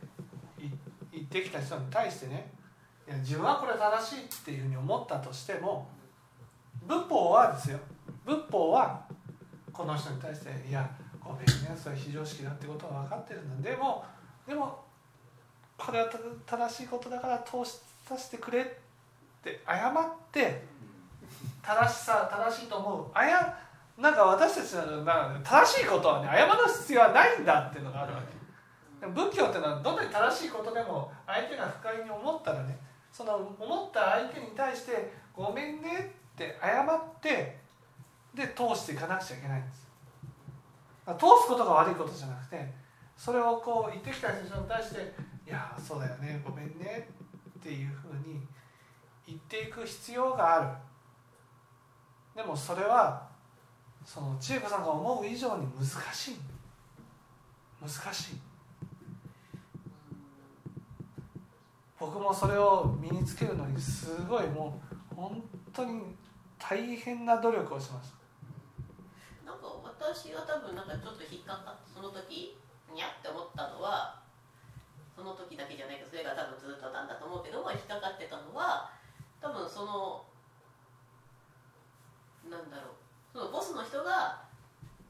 [1.12, 2.53] 言ってきた人に対してね
[3.09, 5.88] いや自分はこれ正しいっていうふうに思ったとしても
[6.86, 7.78] 仏法はですよ。
[8.24, 9.05] 仏法は
[9.72, 10.88] この人に対して「いや
[11.24, 11.46] ごめんね
[11.76, 13.70] それ非常識だってことは分かってるんだ。
[13.70, 14.04] でも
[14.46, 14.84] でも
[15.78, 16.08] これは
[16.46, 18.64] 正しいことだから通しさせてくれ」っ
[19.42, 20.62] て謝って
[21.62, 23.10] 正しさ正しいと思う。
[23.14, 23.58] あや
[23.96, 29.06] なんか私たちの中で正しいことはね謝る必要はないんだっていうのがあるわけ。
[29.06, 32.78] 仏教っていうのはどんなに正しいことでも相手が不快に思ったらね
[33.12, 37.58] その思った相手に対して「ごめんね」って謝って
[38.34, 39.84] で通していかなくちゃいけないんです。
[41.12, 42.72] 通すことが悪いことじゃなくて
[43.16, 45.14] それをこう言ってきた人に対して
[45.46, 47.09] 「いやそうだよねごめんね」
[47.59, 48.46] っていうふうに
[49.26, 50.68] 言っていく必要がある。
[52.34, 53.28] でもそれは
[54.05, 56.40] その千恵子さんが思う以上に難しい。
[57.80, 58.40] 難しい。
[61.98, 64.78] 僕もそれを身につけるのにすごいも
[65.12, 65.42] う本
[65.72, 66.02] 当に
[66.59, 68.16] 大変な努力をしました
[70.05, 72.61] 私が多分なんかちょっと引っかかってその時
[72.92, 74.20] にゃって思ったのは
[75.16, 78.92] その時だけじゃないけどそれが多分ずっとなんだと思うけども引っかかってたのは
[79.40, 80.28] 多分その
[82.52, 83.00] なんだろう。
[83.32, 84.44] そのボスの人が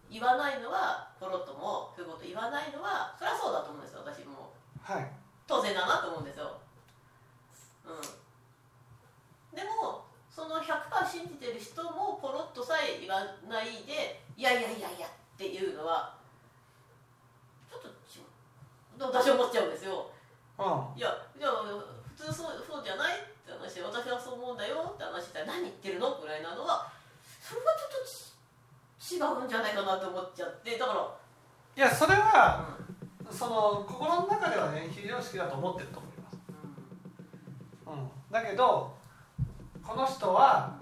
[0.09, 4.01] 言わないのはポロッともそういうこと言わないのはそりゃそうだと思うんですよ。
[4.07, 4.55] 私も。
[4.81, 5.25] はい。
[5.47, 6.57] 当然だなと思うんですよ、
[7.85, 16.15] うん、でもその100%信じてる人もポロッとさえ言わないでいやいやいやいやっていうのは
[17.71, 19.13] ちょっと違う。
[19.13, 20.11] 私は思っちゃうんですよ、
[20.59, 21.65] うん、いやじゃあ
[22.17, 26.91] 普通そうそうじゃないって話で私はそう思うんだよって話したら何言ってるのぐらいなのは
[27.43, 28.35] それはちょっと
[29.05, 31.01] 違うんじゃないかなと思っちゃってだから
[31.77, 32.69] いやそれは、
[33.27, 36.39] うん、その心の中ではね非常識だと思ってると思います、
[37.87, 38.95] うん、うん、だけど
[39.83, 40.79] この人は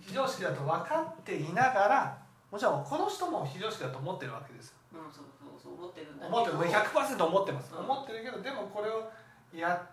[0.00, 9.10] 非常識だと分かっていながらもちろんこの人も非常識だと思ってるわけですよ、うん、そうそうそう思ってるんだ思ってる100%思ってます、うん、思ってるけどでもこれを
[9.54, 9.90] や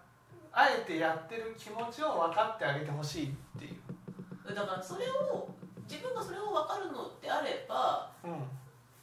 [0.54, 4.54] あえてやってる気持ちを分かってあげてほしいっていう。
[4.54, 5.50] だからそれを
[5.90, 8.32] 自分がそれを分かるのであれば、うん、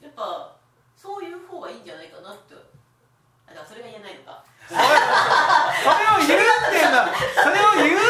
[0.01, 0.55] やっぱ
[0.95, 4.45] そういう方がいいんじゃないかなってあだからそれが言えないのか。
[4.69, 7.11] それを言うっていうのは
[7.43, 8.01] それを言う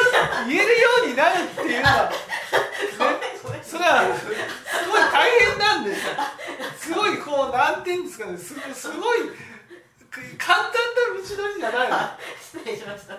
[0.49, 2.15] 言えるようになるっていうのは、ね、
[3.71, 6.15] それはすごい大変なんですよ。
[6.77, 8.37] すごいこうなんていうんですかね。
[8.37, 9.21] すすごい
[10.37, 11.97] 簡単な道のりじゃないの。
[12.43, 13.15] 失礼しました。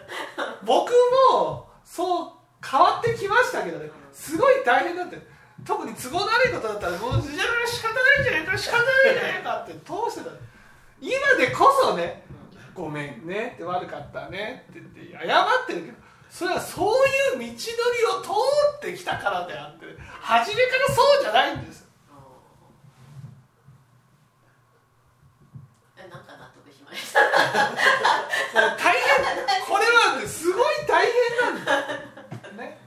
[0.64, 0.91] 僕
[1.32, 2.32] もそう
[2.66, 3.89] 変わってきましたけどね。
[4.12, 5.18] すごい大変だって
[5.66, 10.36] 特に都合の悪いことだったらもうじゃあ仕方ないんじゃないか仕方ないんじゃないかって通してた。
[10.99, 12.26] 今でこそね
[12.76, 15.97] 「ごめんね」って悪かったねって言って謝ってるけど
[16.32, 17.54] それはそういう道のりを
[18.24, 18.30] 通
[18.88, 19.86] ってきたからであって
[20.22, 21.86] 初めからそうじゃないんです
[25.98, 27.20] なんか納得しました。
[27.22, 29.02] 大変
[29.66, 32.78] これは、ね、すごい大変なんですね。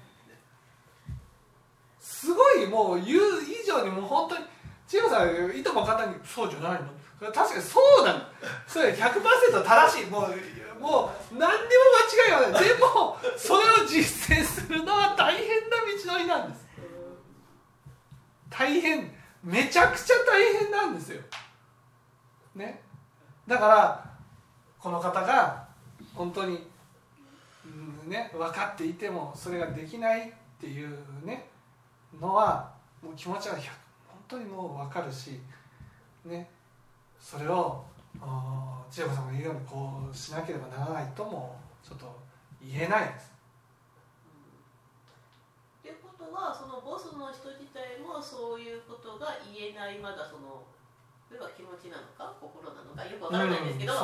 [2.00, 4.44] すごいもう言う以上にもう本当に
[4.88, 6.88] 千代さんいとも簡単に「そうじゃないの?」
[7.32, 8.20] 確かにそうなの
[8.66, 10.06] それ100%正しい。
[10.06, 10.34] もう
[10.80, 11.48] もう何にも
[12.30, 12.68] 間違いはない。
[12.68, 16.66] でもそれを実践するのは大変な道のりなんです。
[18.50, 19.12] 大変。
[19.42, 21.20] めちゃくちゃ大変なんですよ。
[22.54, 22.82] ね。
[23.46, 24.10] だから
[24.78, 25.66] この方が
[26.14, 26.66] 本当に、
[28.06, 31.48] ね、分かっていてもそれができないっていうね
[32.20, 32.72] のは
[33.02, 33.62] もう気持ちは本
[34.28, 35.40] 当にもう分かるし
[36.24, 36.48] ね。
[37.20, 37.84] それを
[38.90, 42.08] 千代子さんが言うようにこうしなければならないともちょっと
[42.60, 43.32] 言えないです。
[45.84, 50.64] と、うん、いうことはそのボスの人自体もそういうことが言えないまだその
[51.34, 53.98] 例えば気持ちなのか心なのかよくわからないんですけど、うん、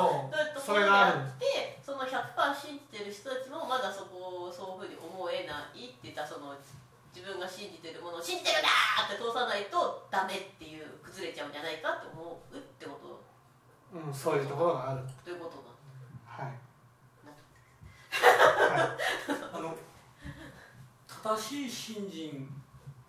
[0.59, 2.11] そういうところがあってその100%
[2.51, 6.51] 信じてる人たちもまだそこをそういうふうに思えないって言ったその
[7.15, 12.19] 自分が信じてるものを信じてるんだって通さないとダメっていう崩れちゃうんじゃないかって思
[12.51, 13.20] うってこと
[13.93, 15.01] うんそういうところがある。
[15.23, 15.71] ということな
[16.25, 16.45] はい、
[18.77, 18.89] はい、
[19.53, 19.75] あの
[21.07, 22.49] 正しい信心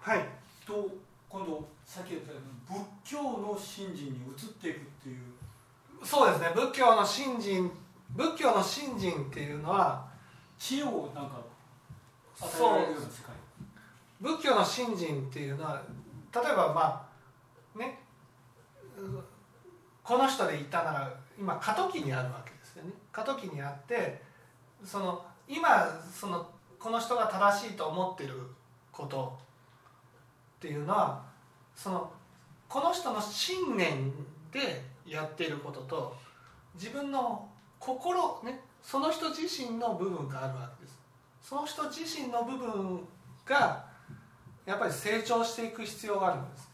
[0.01, 0.29] はい。
[0.67, 0.91] と
[1.29, 5.23] 今度さっき言ったように仏教の信心に移っていくっていう。
[6.05, 6.51] そうですね。
[6.55, 7.71] 仏教の信心
[8.11, 10.07] 仏教の信心っていうのは
[10.59, 11.41] 知恵をなんか
[12.41, 13.35] 与えられるような世界。
[14.21, 15.83] 仏教の信心っていうのは
[16.35, 17.09] 例えばま
[17.75, 17.99] あね
[20.03, 22.91] この人でいたなら今過渡期にあるわけですよね。
[23.11, 24.21] 過渡期にあって
[24.85, 26.49] その今その
[26.79, 28.35] この人が正しいと思ってる
[28.91, 29.39] こと
[30.57, 31.23] っていうのは
[31.75, 32.11] その
[32.69, 34.13] この人の信念
[34.51, 36.17] でやっていることと
[36.75, 37.49] 自分の
[37.79, 40.99] 心ねその人自身の部分があるわけです。
[41.43, 43.07] その人自身の部分
[43.45, 43.85] が
[44.65, 46.71] やっぱり成長していく必要があるんです、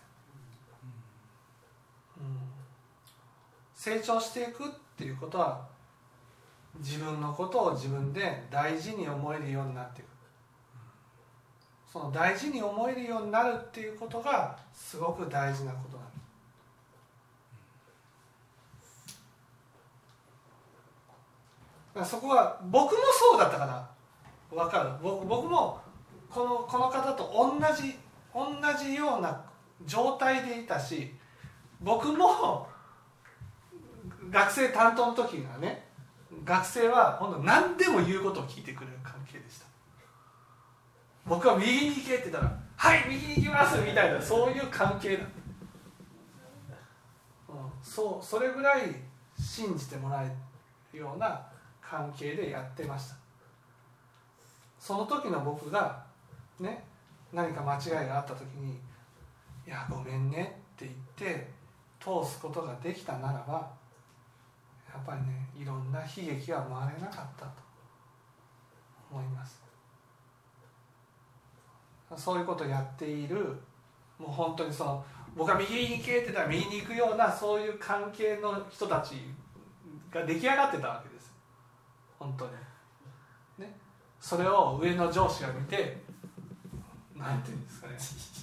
[2.19, 2.25] うん、
[3.79, 5.65] 成長していくっていうことは
[6.81, 10.09] 自分のことを自分で大事に思えるようになっていく。
[11.93, 16.07] その大事に思えるようになるっていうことがすごく大事なことなん
[22.03, 22.11] です。
[22.11, 23.89] そこは僕もそうだったから
[24.51, 24.91] 分かる？
[25.01, 25.81] 僕僕も
[26.29, 27.97] このこの方と同じ
[28.35, 29.41] 同じような
[29.87, 31.15] 状態でいたし
[31.81, 32.68] 僕も
[34.31, 35.87] 学生担当の時がね
[36.45, 39.67] 学生は本当何でも言うことを聞いてくれる関係でした。
[41.27, 45.25] 僕は右に行けって言ったら「はい右に行きます」みたいなそういう関係だ、
[47.49, 48.95] うん、そうそれぐらい
[49.39, 50.37] 信じてもらえ
[50.93, 51.47] るような
[51.83, 53.17] 関係でやってました。
[54.79, 56.03] その時の僕が
[56.61, 56.85] ね
[57.33, 58.81] 何か間違いがあった時に
[59.67, 61.51] 「いやごめんね」って言って
[62.01, 63.71] 通すことができたならば
[64.99, 67.53] やっぱりねいろんな悲劇は回れなかったと
[69.11, 69.63] 思います。
[72.17, 73.37] そういうことをやっている
[74.19, 75.05] もう本当にその
[75.37, 79.15] 僕が右に行けって言ったら右に行くようなそういう関係の人たち
[80.11, 81.33] が出来上がってたわけです。
[82.19, 82.53] 本当に。
[83.59, 83.77] ね。
[84.19, 86.03] それを上の上司が見て
[87.15, 87.97] なんていうんですかね。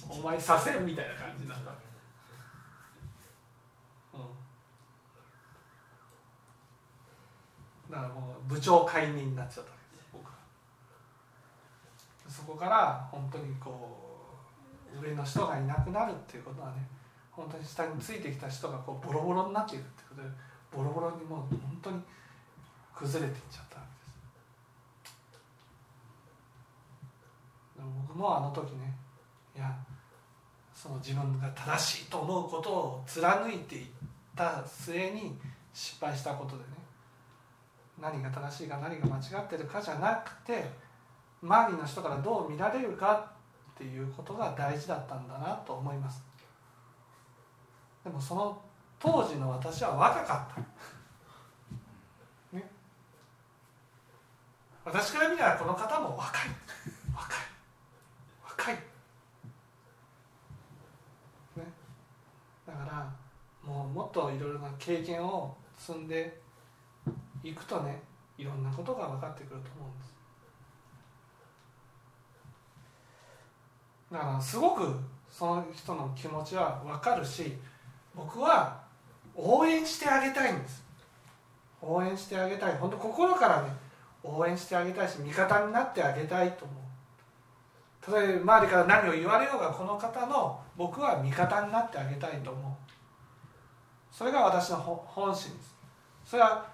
[0.08, 1.72] お前させんみたいな感じなんだ
[7.96, 10.32] だからもう部長解任になっちゃったわけです僕は。
[12.28, 14.28] そこから本当にこ
[15.00, 16.86] う上の人がいなくなるっていうことはね
[17.30, 20.28] 本当に下についてきた人がこうボロボロになっていくってことで
[20.70, 22.02] ボロボロにもう本当に
[22.94, 23.88] 崩れていっちゃったわけ
[27.80, 28.94] です僕もあの時ね
[29.56, 29.74] いや
[30.74, 33.86] その自分が正しいと思うことを貫いていっ
[34.34, 35.38] た末に
[35.72, 36.75] 失敗したことでね
[38.00, 40.64] 何が正しいか何が間違ってるかじゃなくて
[41.42, 43.32] 周りの人からどう見られるか
[43.74, 46.22] っていうことが大事だったんだなと思います。
[48.04, 48.62] でもその
[48.98, 50.54] 当時の私は若かっ
[52.52, 52.64] た、ね、
[54.84, 56.48] 私から見たらこの方も若い。
[57.14, 57.36] 若い。
[58.44, 58.80] 若い、ね、
[62.66, 63.12] だから
[63.62, 66.45] もうもっといろいろな経験を積んで
[67.48, 68.02] いくとね
[68.38, 70.14] いろんなことが分かってくると思うんです。
[74.12, 74.94] だからすごく
[75.30, 77.56] その人の気持ちは分かるし
[78.14, 78.80] 僕は
[79.34, 80.84] 応援してあげたいんです。
[81.82, 82.76] 応援してあげたい。
[82.76, 83.68] 本当心からね
[84.22, 86.76] 応援してあげたいし味方になってあげたいと思う。
[88.08, 92.72] 例えば周りから何を言われようがこの方の僕は味方になってあげたいと思う。
[94.14, 95.74] それが私の本心です。
[96.24, 96.66] それは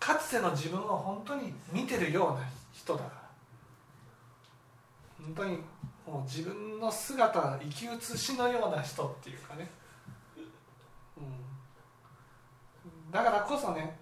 [0.00, 3.20] かつての自分を本当に見てるような人だから。
[5.22, 5.58] 本当に
[6.06, 9.68] もう自分の姿生き写しのような人っていうかね、
[11.16, 13.98] うん、だからこそね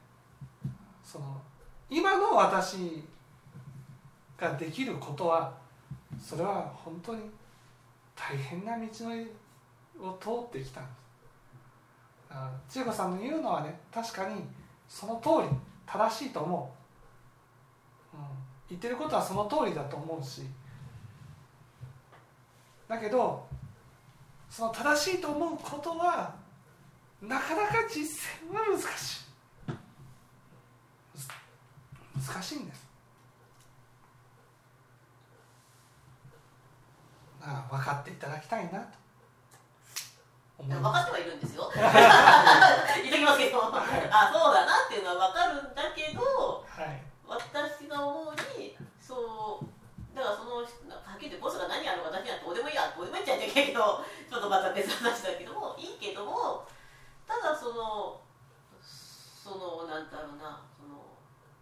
[1.04, 1.42] その
[1.90, 3.02] 今の私
[4.38, 5.52] ができることは
[6.22, 7.22] それは本当に
[8.14, 9.26] 大変な道のり
[10.00, 10.90] を通ってきたんで
[12.68, 12.74] す。
[12.76, 14.42] 千恵子さんの言うのはね確かに
[14.88, 15.58] その通り。
[15.90, 16.74] 正しいと思
[18.14, 18.24] う、うん、
[18.68, 20.42] 言ってることはその通りだと思うし。
[22.86, 23.46] だけど
[24.48, 26.34] その正しいと思うことは
[27.22, 29.28] なかなか実践は難しい。
[32.26, 32.88] 難しいんです。
[37.40, 39.07] だから分かっていただきたいなと。
[40.58, 41.70] 分かってはいるんですよ。
[41.70, 41.90] 言っ
[43.10, 50.62] ときますけど、はい、あそうだなっていうのは分かるんだけど、はい、私が思うにそうだからそのは
[51.14, 56.66] っきり言ってボスが何やるのか私にはどうでもいいやどうでもいいっちゃいけないけど ちょっとまた別の話だけどもいいけども
[57.26, 58.20] ただその
[58.82, 61.06] そのなんだろうなその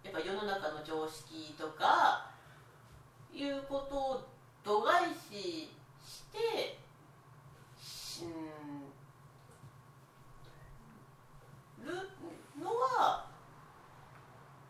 [0.02, 2.30] やっぱ世の中の常識とか
[3.30, 4.24] いうことを
[4.64, 5.70] 度外視
[6.02, 6.80] して
[8.22, 8.85] うん
[11.86, 11.94] る
[12.58, 13.24] のは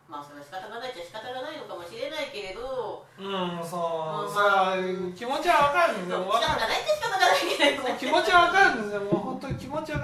[0.09, 3.05] まあそれは仕方がないっちゃ仕方がないのかもしれないけれど。
[3.19, 4.79] うんそう、さあ
[5.17, 6.31] 気持ちはわかるんですよ。
[6.31, 7.99] 仕方がないっちゃ仕方がないけど。
[7.99, 9.01] 気持ちはわかるんですよ。
[9.01, 9.99] もう本当に気持ちは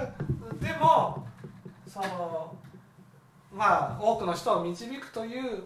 [0.59, 1.25] でも
[1.87, 2.55] その
[3.53, 5.63] まあ多くの人を導くという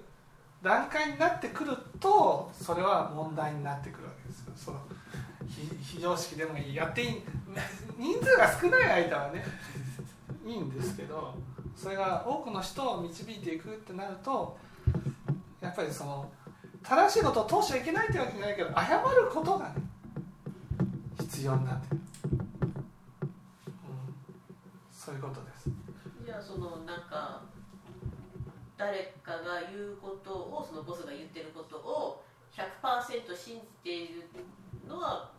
[0.61, 4.53] 段階になってくるとそれは問題になってくるわけですよ。
[4.55, 4.79] その
[5.81, 6.75] 非常識でもいい。
[6.75, 7.23] やっていい。
[7.97, 9.43] 人数が少ない間はね
[10.47, 11.33] いいんですけど
[11.75, 14.57] それが多くの人を導いていくってなると
[15.59, 16.31] やっぱりその
[16.81, 19.75] 正しいことを通しちゃいけないってわけじゃないけど謝ることがね
[21.19, 22.01] 必要になってる、
[22.31, 22.41] うん、
[24.89, 25.69] そういうことです。
[26.25, 27.41] じゃあそのなんか
[28.77, 34.23] 誰かが言うことをそのボスが言ってることを100%信じている
[34.87, 35.31] のは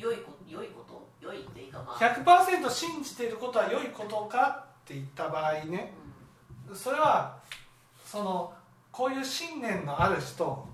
[0.00, 1.96] 良いこ良いこと良いっていうかまあ。
[1.96, 5.92] 100%信じていることは良いことかって言った場合ね、
[6.68, 7.38] うん、それは
[8.04, 8.52] その
[8.90, 10.66] こういう信念のある人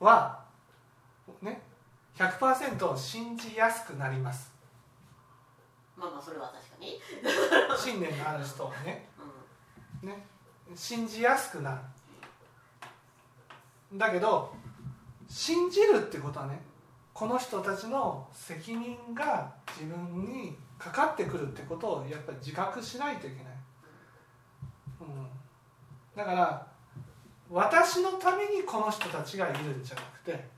[0.00, 0.40] は
[1.40, 1.62] ね
[2.16, 4.52] 100%信じやすくなります。
[5.96, 7.00] まあまあそれは確かに。
[7.78, 9.08] 信念のある人はね。
[10.02, 10.26] うん、ね
[10.74, 11.78] 信じやすくなる。
[13.94, 14.54] だけど
[15.28, 16.60] 信じるってことはね
[17.20, 23.52] この人たちの責任が自分にかかってくるってことをやっぱり自覚しないといけない、
[25.02, 25.28] うん、
[26.16, 26.66] だから
[27.50, 30.48] 私のためにこの人たちがいるんじゃなくて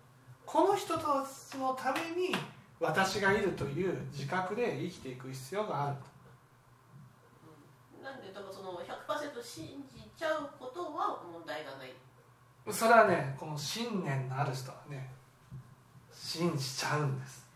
[0.47, 2.33] この人たちのために
[2.79, 5.97] 私がいるという自覚で生きていく必要がある
[8.05, 11.93] なんでだからその100%信じちゃうことは問題がない。
[12.71, 15.11] それはねこの信念のある人はね
[16.33, 17.47] 信じちゃうんです。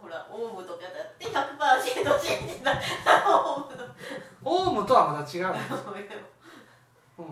[0.00, 1.34] ほらオウムとかだって100%
[2.20, 2.82] 信じない
[4.44, 4.86] オウム。
[4.86, 5.74] とはまた違うんです
[7.18, 7.26] うん。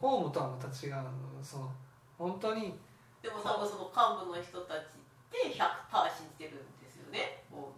[0.00, 0.94] オウムとはまた違う
[1.42, 1.70] その
[2.16, 2.74] 本当に。
[3.20, 5.60] でも多分その幹部の人たちって100%
[6.08, 7.68] 信じてるんですよねオ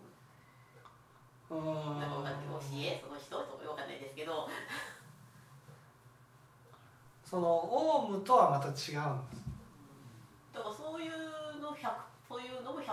[1.50, 1.68] ウム。
[1.68, 1.98] うん。
[1.98, 4.48] なんか教えその人とか分かんないですけど
[7.28, 8.94] そのオウムとはまた違うんです。
[10.54, 11.90] だからそういうの100
[12.28, 12.86] そういうのも100%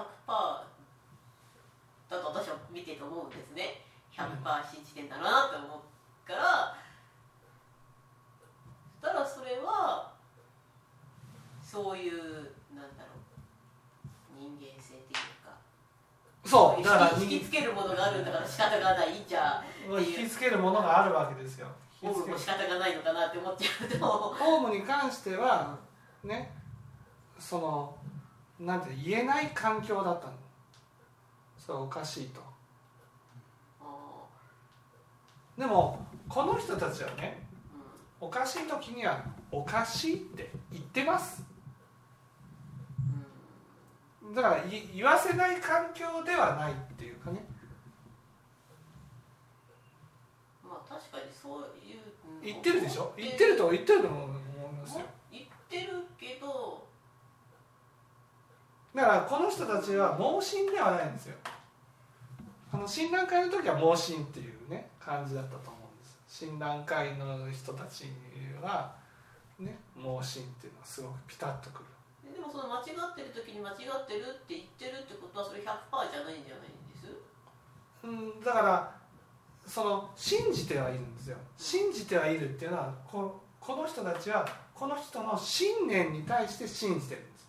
[2.10, 3.86] だと私は見てて思うんですね。
[4.12, 6.76] 100%信じてんだなって思うから。
[9.02, 10.12] たらそれは
[11.62, 12.14] そういう
[12.74, 14.40] なんだろう。
[14.40, 15.54] 人間性っていうか。
[16.44, 21.68] そうだから引きつけるものがあるんだから仕方がないじゃ引きつけるものがあるわけですよ
[22.04, 25.80] ホームも仕方がないのかなって思っちゃうとホームに関しては
[26.24, 26.54] ね
[27.40, 27.96] その
[28.60, 30.34] なんて言えない環境だったの。
[31.58, 32.42] それおかしいと。
[35.58, 37.48] でもこの人たちはね、
[38.20, 41.44] おかしい時にはおかしいって言ってます。
[44.36, 44.64] だから
[44.94, 47.46] 言わせない環境ではないっていうかね。
[50.64, 51.70] まあ確かにそう
[52.44, 53.14] 言ってるでしょ？
[53.16, 53.58] 言ってる。
[53.58, 55.06] と言ってると思いますよ。
[55.32, 56.84] 言ってるけど。
[58.94, 61.36] だからこの人たちは盲信ではないんですよ。
[62.72, 66.20] あの診断会の時は盲信っていうね感じだったと思うんです。
[66.28, 68.06] 診断会の人たち
[68.62, 68.96] は
[69.60, 71.86] ね盲信っていうのはすごくピタッとくる。
[72.34, 75.66] でもその間違ってる時に間違ってるって言ってるってことはそれ100%
[76.12, 77.08] じゃないんじゃないんです？
[78.04, 79.03] うんだから
[79.66, 81.38] その信じてはいるんですよ。
[81.58, 87.48] 信じてはいるっていうのはここの人たちはこの人の信念に対して信じてるんです、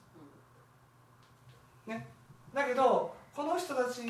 [1.88, 2.06] ね、
[2.52, 4.02] だけどこの人たち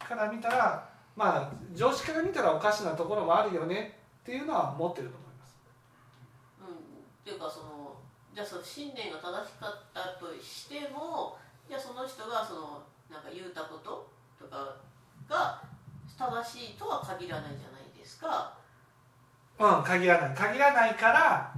[0.00, 5.56] から見たらまあ常識から見たらおかしなところもあるよねっていうのは持ってると思います。
[6.60, 6.78] うん、っ
[7.24, 7.96] ていうかその
[8.34, 11.38] じゃあその信念が正しかったとしても
[11.68, 14.76] じゃあその人がそのなんか言うたこととか
[15.28, 15.62] が
[16.18, 18.52] 正しいとは限らないじゃないですか。
[19.58, 21.52] うん限らない限らないから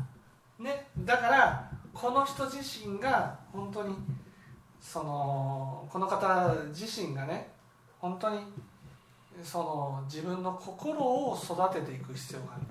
[0.58, 3.94] ねだからこの人自身が本当に
[4.80, 7.50] そのこの方自身がね
[7.98, 8.40] 本当に
[9.42, 12.68] その自分の心を育てていく必要がありま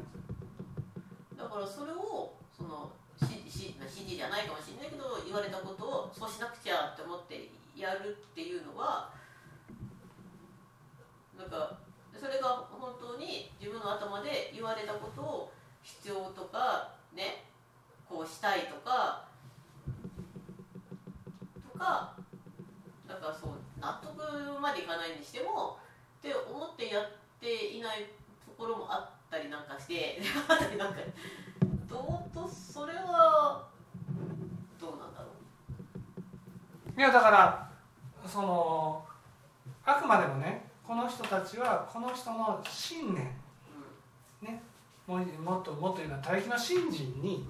[1.38, 2.90] すだからそれをその
[3.22, 9.12] 指示指示じゃないかもしれないけど言われたことをそうしなくちゃって思ってやるっていうのは
[11.40, 11.78] なんか
[12.20, 15.52] それが本当に自分の頭で言われたことを
[15.82, 17.46] 必要とかね
[18.10, 19.24] こうしたいとか
[21.72, 22.14] とか
[23.08, 25.78] なんかそう納得までいかないにしても
[26.20, 28.00] って思ってやっていない
[28.46, 30.20] ところもあったりなんかして
[30.78, 31.00] なんか
[31.88, 33.66] どうとそれは
[34.78, 35.28] どうなんだろ
[36.98, 37.00] う。
[37.00, 37.72] いやだから
[38.26, 39.06] その
[39.86, 43.26] あくまでもねこの人たちはこの人の信念、
[44.42, 44.60] ね、
[45.06, 47.48] ももっともっと言うのは大気の信心に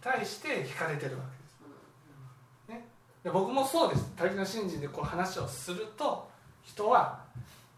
[0.00, 1.22] 対して惹かれてるわ
[2.66, 2.80] けです。
[2.80, 2.88] ね、
[3.22, 4.12] で僕もそうです。
[4.16, 6.28] 大気の信心でこう話をすると
[6.64, 7.20] 人は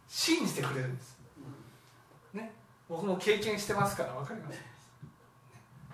[0.08, 1.18] 信じてくれるんです。
[2.32, 2.50] ね、
[2.88, 4.58] 僕も経験してますから分かります。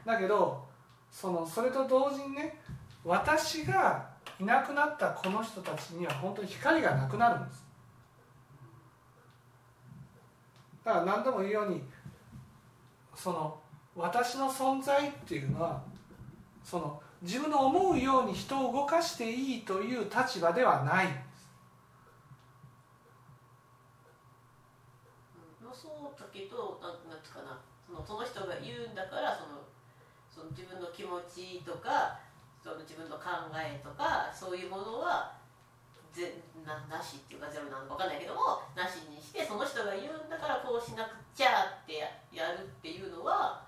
[0.07, 0.65] だけど
[1.11, 2.61] そのそれと同時にね
[3.05, 7.70] 私がいなくなったこの人たちには本当に光がなくなるんです
[10.85, 11.83] だから何度も言うように
[13.15, 13.59] その
[13.95, 15.83] 私の存在っていうのは
[16.65, 21.07] その自分の思うように人を動かしていいという立場ではない、
[25.71, 29.61] そうだけどなんなんつかなそのその人が言うんだからその
[30.29, 32.19] その自分の気持ちとか
[32.63, 33.25] その自分の考
[33.55, 35.40] えとかそういうものは
[36.13, 41.99] ぜななしっていうかゼロなのか分かんないけどもなしにしてその人が言うんだからこうしなくちゃって
[42.35, 43.63] やるっていうのは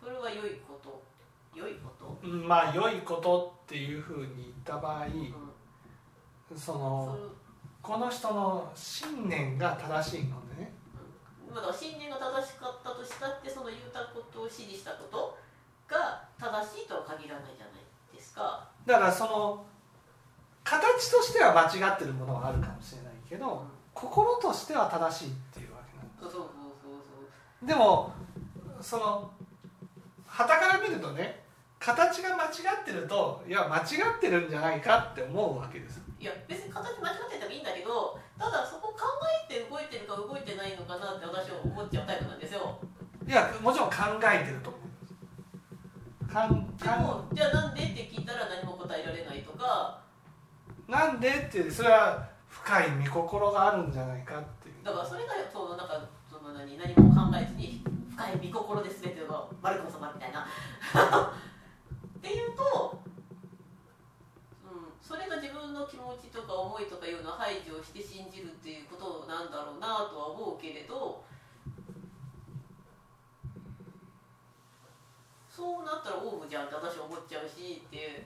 [0.00, 1.02] それは良いこと。
[1.54, 2.26] 良いこと？
[2.26, 5.08] まあ良いことっていうふうに言った場合、う
[6.54, 7.18] ん、その
[7.82, 10.72] この人の信念が正しいのでね、
[11.46, 15.38] うん、だから信念が正しかったとしたってその言ったことを指示したこと
[15.86, 17.84] が正しいとは限らないじゃない
[18.16, 18.66] ですか。
[18.86, 19.66] だからその
[20.64, 23.58] 形としては間違ってるものはあるかもしれないけど、うん、
[23.94, 26.92] 心としては正しいっていうわけなんですそうそうそう
[27.60, 28.12] そうでも
[28.80, 29.30] その
[30.26, 31.42] はたから見るとね
[31.78, 32.48] 形が間違
[32.82, 36.00] ってるといや間違ってるんじゃないかって思うわけです。
[36.20, 39.02] いや別に形間違っててもいいんだけどただそこ考
[39.50, 42.78] えて動いてるか動いてないのかなって私は思っちゃうタイプなんですよ。
[43.26, 46.32] いやもちろん考えてると思う。
[46.32, 50.00] かんでもじゃあなんでって聞いたら何も答えられないとか
[50.92, 54.84] なんでってそれは深い見心があるんじゃないかっていう。
[54.84, 60.44] だからそれがそのなんかその何何も考えずに深い見心で全てが丸く収まるみたいな。
[60.44, 63.00] っていうと、
[64.64, 71.24] うん、それが自分の気持ちとか思いとかいうのを排除して信じるっていうことなんだろうなとは思うけれど
[75.48, 78.24] そうなったらオウムじゃんって私は思っちゃうしっていう。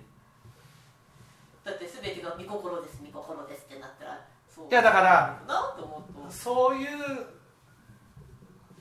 [1.67, 4.69] だって全てが見心です見心ですってなったらそう。
[4.71, 6.87] いやだからなと思うとそういう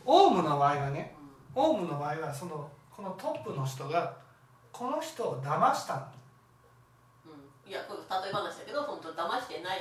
[0.06, 1.16] オウムの場合はね、
[1.56, 4.16] うん、オウムの場合はそのこのトップの人が
[4.72, 6.02] この人を騙したの、
[7.66, 9.80] うん、いやこれ例え話だけど本当騙してない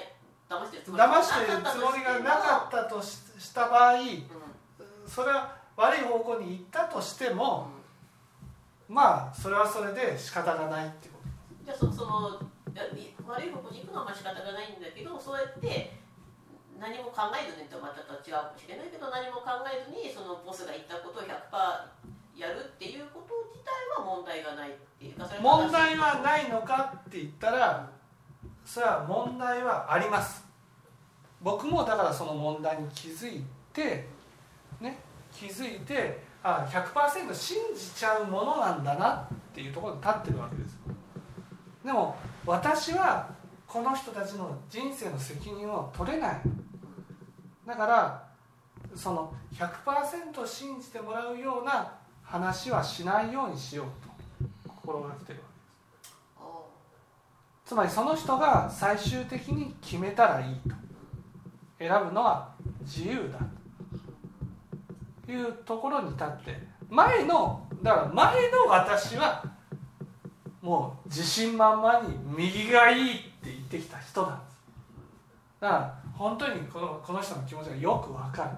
[0.48, 4.24] 騙してるつもり騙してるつもりがなかったとした場合、うん、
[5.06, 7.68] それは悪い方向に行ったとしても、
[8.88, 11.28] うん、まあそれはそれで仕方がないってこと。
[11.66, 12.40] じゃあそその
[12.74, 15.94] 悪い方向に行くのはまあ仕方がないんだけどそうやって
[16.78, 21.30] 何も考えずにとまた違うかもしれないけど何も考えずにそのボスが言ったことを100%
[22.34, 27.88] やるっていうこと自体は問題がないっていうか問題はないのかって言ったら
[28.64, 30.44] それは問題はあります。
[31.40, 34.08] 僕もだからその問題に気づいて
[34.80, 34.98] ね
[35.30, 40.78] 気づいてあ100%信じちゃうものなんだなっていうところに立ってるわけです
[41.84, 43.30] でも私は
[43.66, 46.40] この人たちの人生の責任を取れない。
[47.66, 48.24] だから
[48.94, 51.92] その100%信じてもらうような
[52.22, 53.86] 話はしないようにしよう
[54.68, 56.14] と心がけてるわけです。
[57.64, 60.74] つまりその人が最終的に決めたらいいと。
[61.78, 62.52] 選ぶのは
[62.82, 63.38] 自由だ
[65.26, 66.56] というところに立って
[66.88, 69.44] 前のだから前の私は
[70.64, 74.54] もう自信満々に右がいいって言ってきた人なんです。
[75.60, 78.50] だから本当にこのこの人の気持ちがよくわか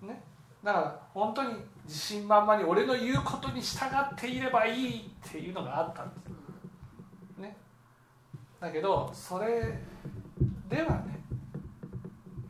[0.00, 0.22] る、ね、
[0.62, 1.54] だから本当に
[1.84, 6.14] 自信満々に俺の言うことに従っていればいいっていうのがあったんで
[7.36, 7.56] す、ね、
[8.60, 9.80] だけどそれ
[10.68, 11.20] ではね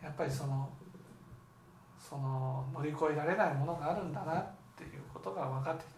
[0.02, 0.68] やっぱりその
[1.98, 4.46] その乗り越えられないものがあるんだなっ
[4.76, 5.95] ていうことが分かってきた。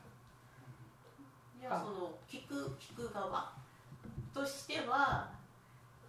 [1.60, 3.52] いやその聞く聞く側
[4.32, 5.28] としては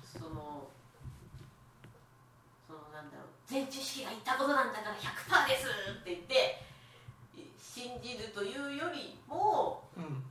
[0.06, 0.70] その
[2.68, 5.66] そのなんだろう全知識が言ったことなんだから100%です
[6.02, 6.62] って言って
[7.58, 10.24] 信じるというよりも、うん、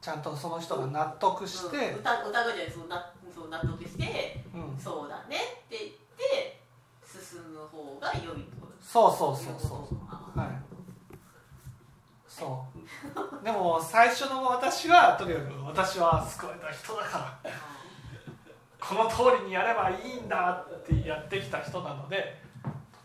[0.00, 5.36] ちゃんとその人が納得して、うん、疑うじゃないそうなそう納得して、うん、そうだね
[5.66, 6.60] って言って
[7.06, 8.68] 進む方が良いと。
[8.82, 10.38] そうそうそうそう。
[10.38, 10.67] はい
[12.38, 12.64] そ
[13.40, 13.44] う。
[13.44, 17.50] でも最初の私はとにかく私は救われた人だから。
[18.78, 22.40] この通りにやればいいんだってやってきた人なので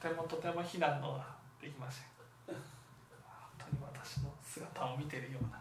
[0.02, 1.26] とてもとても非難のが
[1.60, 2.06] できません。
[2.48, 2.56] 本
[3.58, 5.60] 当に私の姿を見てるような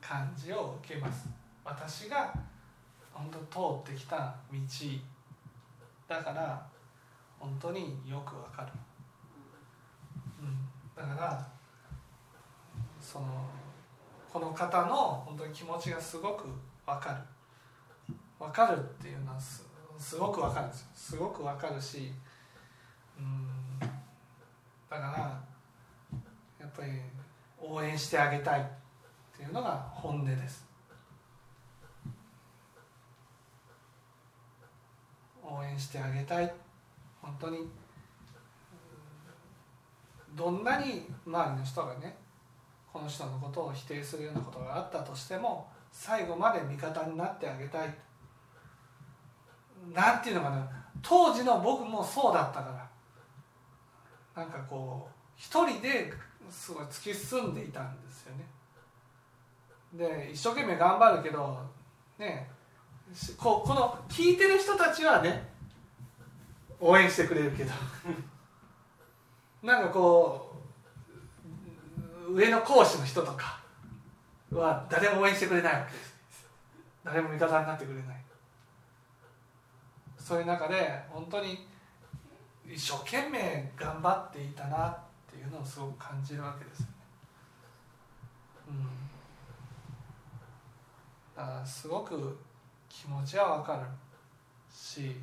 [0.00, 1.28] 感じを受けます。
[1.64, 2.32] 私が
[3.12, 4.58] 本当通ってきた道
[6.08, 6.66] だから
[7.38, 8.68] 本当によくわかる。
[10.40, 10.68] うん。
[10.96, 11.46] だから
[13.12, 13.26] その
[14.32, 16.44] この方の本当に気持ちがすごく
[16.86, 18.14] 分かる。
[18.38, 20.86] 分かるっていうのはすごく分かるんですよ。
[20.94, 22.10] すごく分かるし
[23.18, 23.86] うんだ
[24.88, 25.42] から
[26.58, 26.92] やっぱり
[27.60, 28.64] 応援してあげたいっ
[29.36, 30.66] ていうのが本音です。
[35.44, 36.50] 応援してあげたい。
[37.20, 37.68] 本当に。
[40.34, 42.21] どんなに周りの人がね
[42.92, 47.94] この人のことを否定するようなことがあったとしても最後まで味方になってあげたい。
[49.92, 50.68] なんていうのかな。
[51.00, 52.90] 当時の僕もそうだったか
[54.34, 54.42] ら。
[54.42, 56.12] なんかこう一人で
[56.50, 58.44] すごい突き進んでいたんですよね。
[59.94, 61.58] で一生懸命頑張るけど
[62.18, 62.48] ね
[63.36, 65.48] ここの聞いてる人たちはね
[66.80, 67.72] 応援してくれるけど。
[69.62, 70.51] なんかこう
[72.34, 73.60] 上の講師の人とか
[74.50, 76.12] は誰も応援してくれないわけです。
[77.04, 78.22] 誰も味方になってくれない。
[80.18, 81.66] そういう中で本当に
[82.66, 84.98] 一生懸命頑張っていたなっ
[85.30, 86.92] ていうのをすごく感じるわけですよね。
[88.68, 88.86] うん、
[91.36, 92.38] だからすごく
[92.88, 93.80] 気持ちはわかる
[94.72, 95.16] し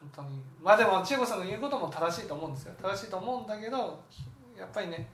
[0.00, 0.42] 本当に。
[0.62, 2.74] まあでも千恵子さんの言うことも正しいと思うんですよ。
[2.80, 4.02] 正しいと思うんだけど
[4.56, 5.10] やっぱりね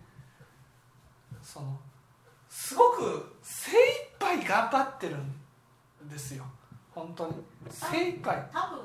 [1.42, 1.78] その
[2.48, 6.44] すごく精一杯頑張ってるんですよ。
[6.90, 7.34] 本当に。
[7.70, 8.48] 精一杯。
[8.52, 8.78] 多分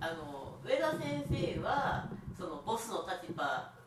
[0.00, 3.44] あの上田先生はそのボスの立場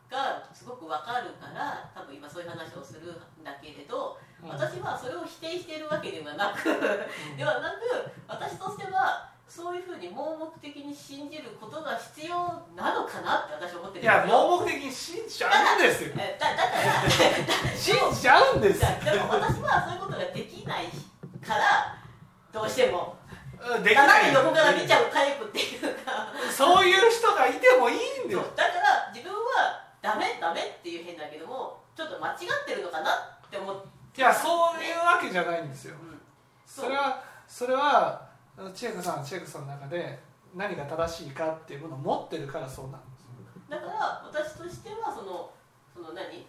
[0.10, 6.64] がすごく分かるから多分今そういう話をするんだけれど、うん、私はそれを否定しているわけではなく
[7.35, 12.36] ではなく私としてはそういうふうに盲目的に信じることが必要
[12.76, 16.10] なのかなって私は思ってるいや盲目的に信じちゃうんですよ。
[16.15, 16.64] だだか
[17.03, 18.86] ら信じちゃうんですで
[19.19, 20.86] も私はそういうことができない
[21.45, 21.98] から
[22.52, 23.15] どうしても。
[23.84, 24.34] できない。
[24.34, 26.28] 横から見ちゃうタイプっていうか。
[26.52, 33.11] そういう人がいてもいいんだよだから自分はダメダメっていう変だけどもちょっと間違ってるのかな
[33.45, 36.19] って思っていやそういうわけじゃないんですよ、うん、
[36.65, 38.27] それはそれは
[38.74, 40.20] 千恵子さん千恵子さんの中で
[40.56, 43.30] 何が正しいかっていうものを持ってるからそうなんです
[43.70, 45.52] だから私としてはその
[45.94, 46.46] その何？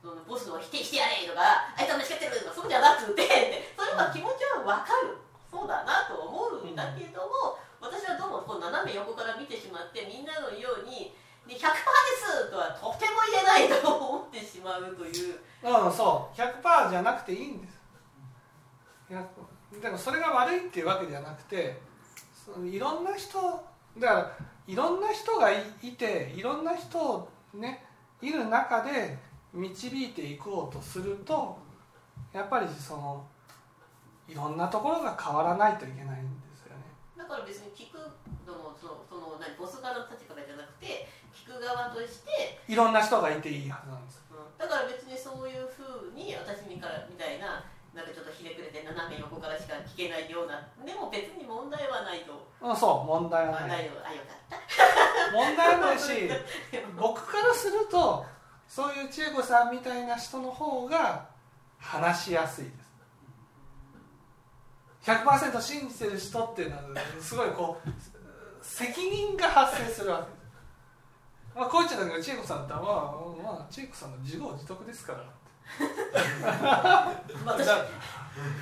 [0.00, 3.22] そのボスの否定してやれとかあいつは間違ってるとかそうじゃなくて
[3.76, 5.16] それは気持ちは分かる。
[5.52, 11.12] そうだなと思うんだけども、私はどうもこう斜め横から見てしまってみんなのように
[11.44, 15.36] 100%ですとはとても言えないと思ってしまうという。
[15.62, 16.40] うんそう。
[16.40, 17.78] 100%じゃなくていいんです
[19.80, 21.80] でもそれが悪いっていうわけではなくて
[22.64, 23.38] いろんな人
[23.98, 24.36] だから
[24.66, 27.84] いろんな人がいていろんな人ね
[28.20, 29.18] いる中で
[29.52, 31.58] 導いていこうとすると
[32.32, 33.24] やっぱりその
[34.28, 36.84] いろんなところが変わらないといけないんですよね。
[37.18, 37.98] だから別に聞く
[38.46, 52.48] のもそのその何ボス側の立場じゃなくて聞く側としていろんな人がいていいはずなんです、うん、だから別にそういうふうに私みからみたいななんかちょっとひねくれて斜め横からしか聞けないようなでも別に問題はないと。
[52.60, 53.80] あそう問題はない。
[53.80, 54.58] あよかっ
[55.30, 56.12] た問題はないし
[56.98, 58.24] 僕からすると
[58.66, 61.28] そういう千恵子さんみたいな人の方が
[61.78, 62.82] 話しやすいです。
[65.04, 66.82] 100%信じてる人っていうのは
[67.20, 67.88] すごいこう
[68.62, 72.86] 責任が発生するわけです、まあ、こう言っちゃだけど千恵子さんってまあ、ま
[73.60, 75.24] あ、千恵子さんの自業自得ですから
[77.44, 77.68] 私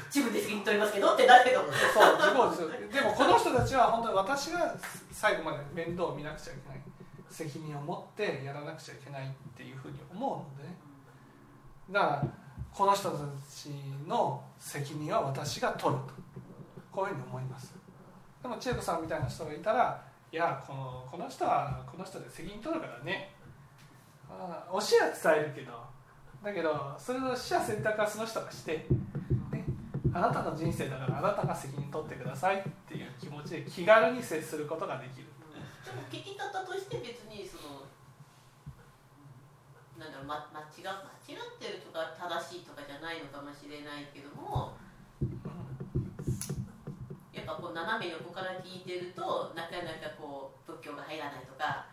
[0.09, 1.62] 自分で責任取りますけどってなるけど。
[1.62, 4.74] そう自業自得でもこの人たちは本当に私が
[5.10, 6.82] 最後まで面倒を見なくちゃいけない
[7.31, 10.68] 責任を持ってやらなくちゃいけないっていうふうに思うので。
[10.68, 10.77] ね
[11.90, 12.24] だから
[12.72, 13.18] この人た
[13.51, 13.70] ち
[14.06, 16.14] の責任は私が取ると。
[16.93, 17.74] こういうふうに思います。
[18.43, 20.02] でも千恵子さんみたいな人がいたら
[20.32, 23.35] いやこのこの人はこの人で責任取るからね。
[24.28, 25.89] あ教えは伝えるけど。
[26.42, 28.86] だけどそれの死者選択はその人がして、
[29.52, 29.64] ね、
[30.12, 35.28] あなたの人生だからあなたが責任取ってくださいっていう気持ちで気軽に接することができる。
[35.84, 37.84] でも聞き方として別にその
[39.98, 40.96] なんだろう、ま、間違間
[41.28, 44.72] 違ってるとか正しいとかじゃないのかもしれないけども
[47.32, 51.84] やっぱこう斜め横から聞いてるとなかなかこう仏教が入らないとか。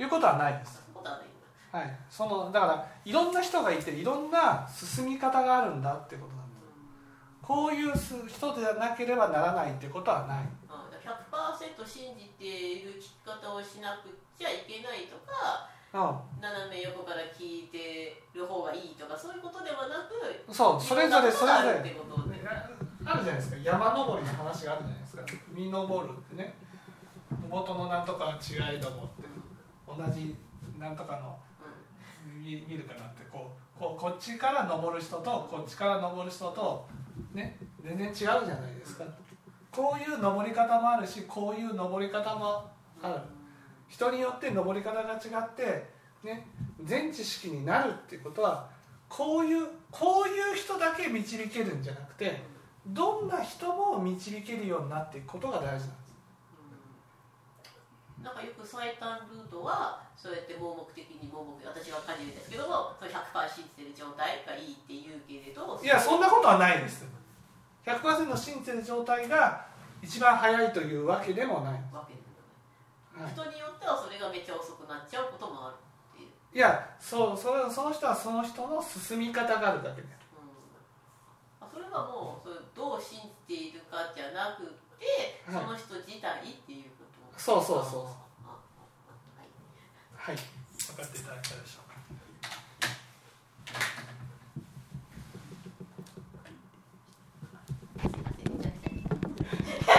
[0.00, 0.80] いうことはないです。
[0.94, 1.39] ことはない
[1.72, 6.66] はい、そのだからいろんな人がいていろんな進み方があるんだってことなんです
[7.42, 7.92] こういう
[8.28, 10.44] 人でなければならないってことはない。
[11.00, 15.68] 100%信じている聞き方をしなくちゃいけないとか
[16.40, 21.68] 斜め横から聞いてる方がいいとかそういうことではなくそうそれぞれそれぞれ。
[21.70, 22.36] あるってことで。
[23.04, 23.56] あるじゃないですか。
[23.56, 25.24] 山登りの話があるじゃないですか。
[25.48, 26.54] 見登るってね。
[27.48, 29.24] 元のなんとかは違いどもって。
[29.88, 30.36] 同じ
[30.78, 31.36] なんとかの
[32.40, 36.88] 見見るかなってこうこうこっちから登る人とこっちから登る人と
[37.32, 39.04] ね全然違うじゃないですか。
[39.70, 42.70] こういう登り方もあるしこういう登り方も
[43.02, 43.20] ある。
[43.88, 45.88] 人によって登り方が違って
[46.22, 46.46] ね
[46.82, 48.68] 全知識になるっていうことは
[49.08, 52.42] こういうこういう人だけ導けるんじゃなくて
[52.86, 56.09] どんな人も導けるようになっていくことが大事なんです。
[58.22, 67.08] なんかよく最短ルートはそうやって盲目的に盲目私は感じるんですけどもその100%信じてる状態がいいって言うけれどいやそんなことはないです
[67.84, 69.66] 100%信じてる状態が
[70.02, 71.74] 一番早いというわけでもない。
[71.92, 72.20] わけで
[73.16, 75.74] もない、人によってはそれがめっちゃ遅くなっちゃうこともある
[76.14, 76.28] っていう。
[76.56, 80.08] いやそうそれその人はその人の進み方があるだけで、
[81.60, 84.64] うん、それはもうそれどう信じているかじゃなく
[84.96, 86.99] て、その人自体っていう
[87.40, 88.04] そうそうそう。
[90.14, 90.42] はい、分
[90.94, 91.79] かっていただけたでしょう。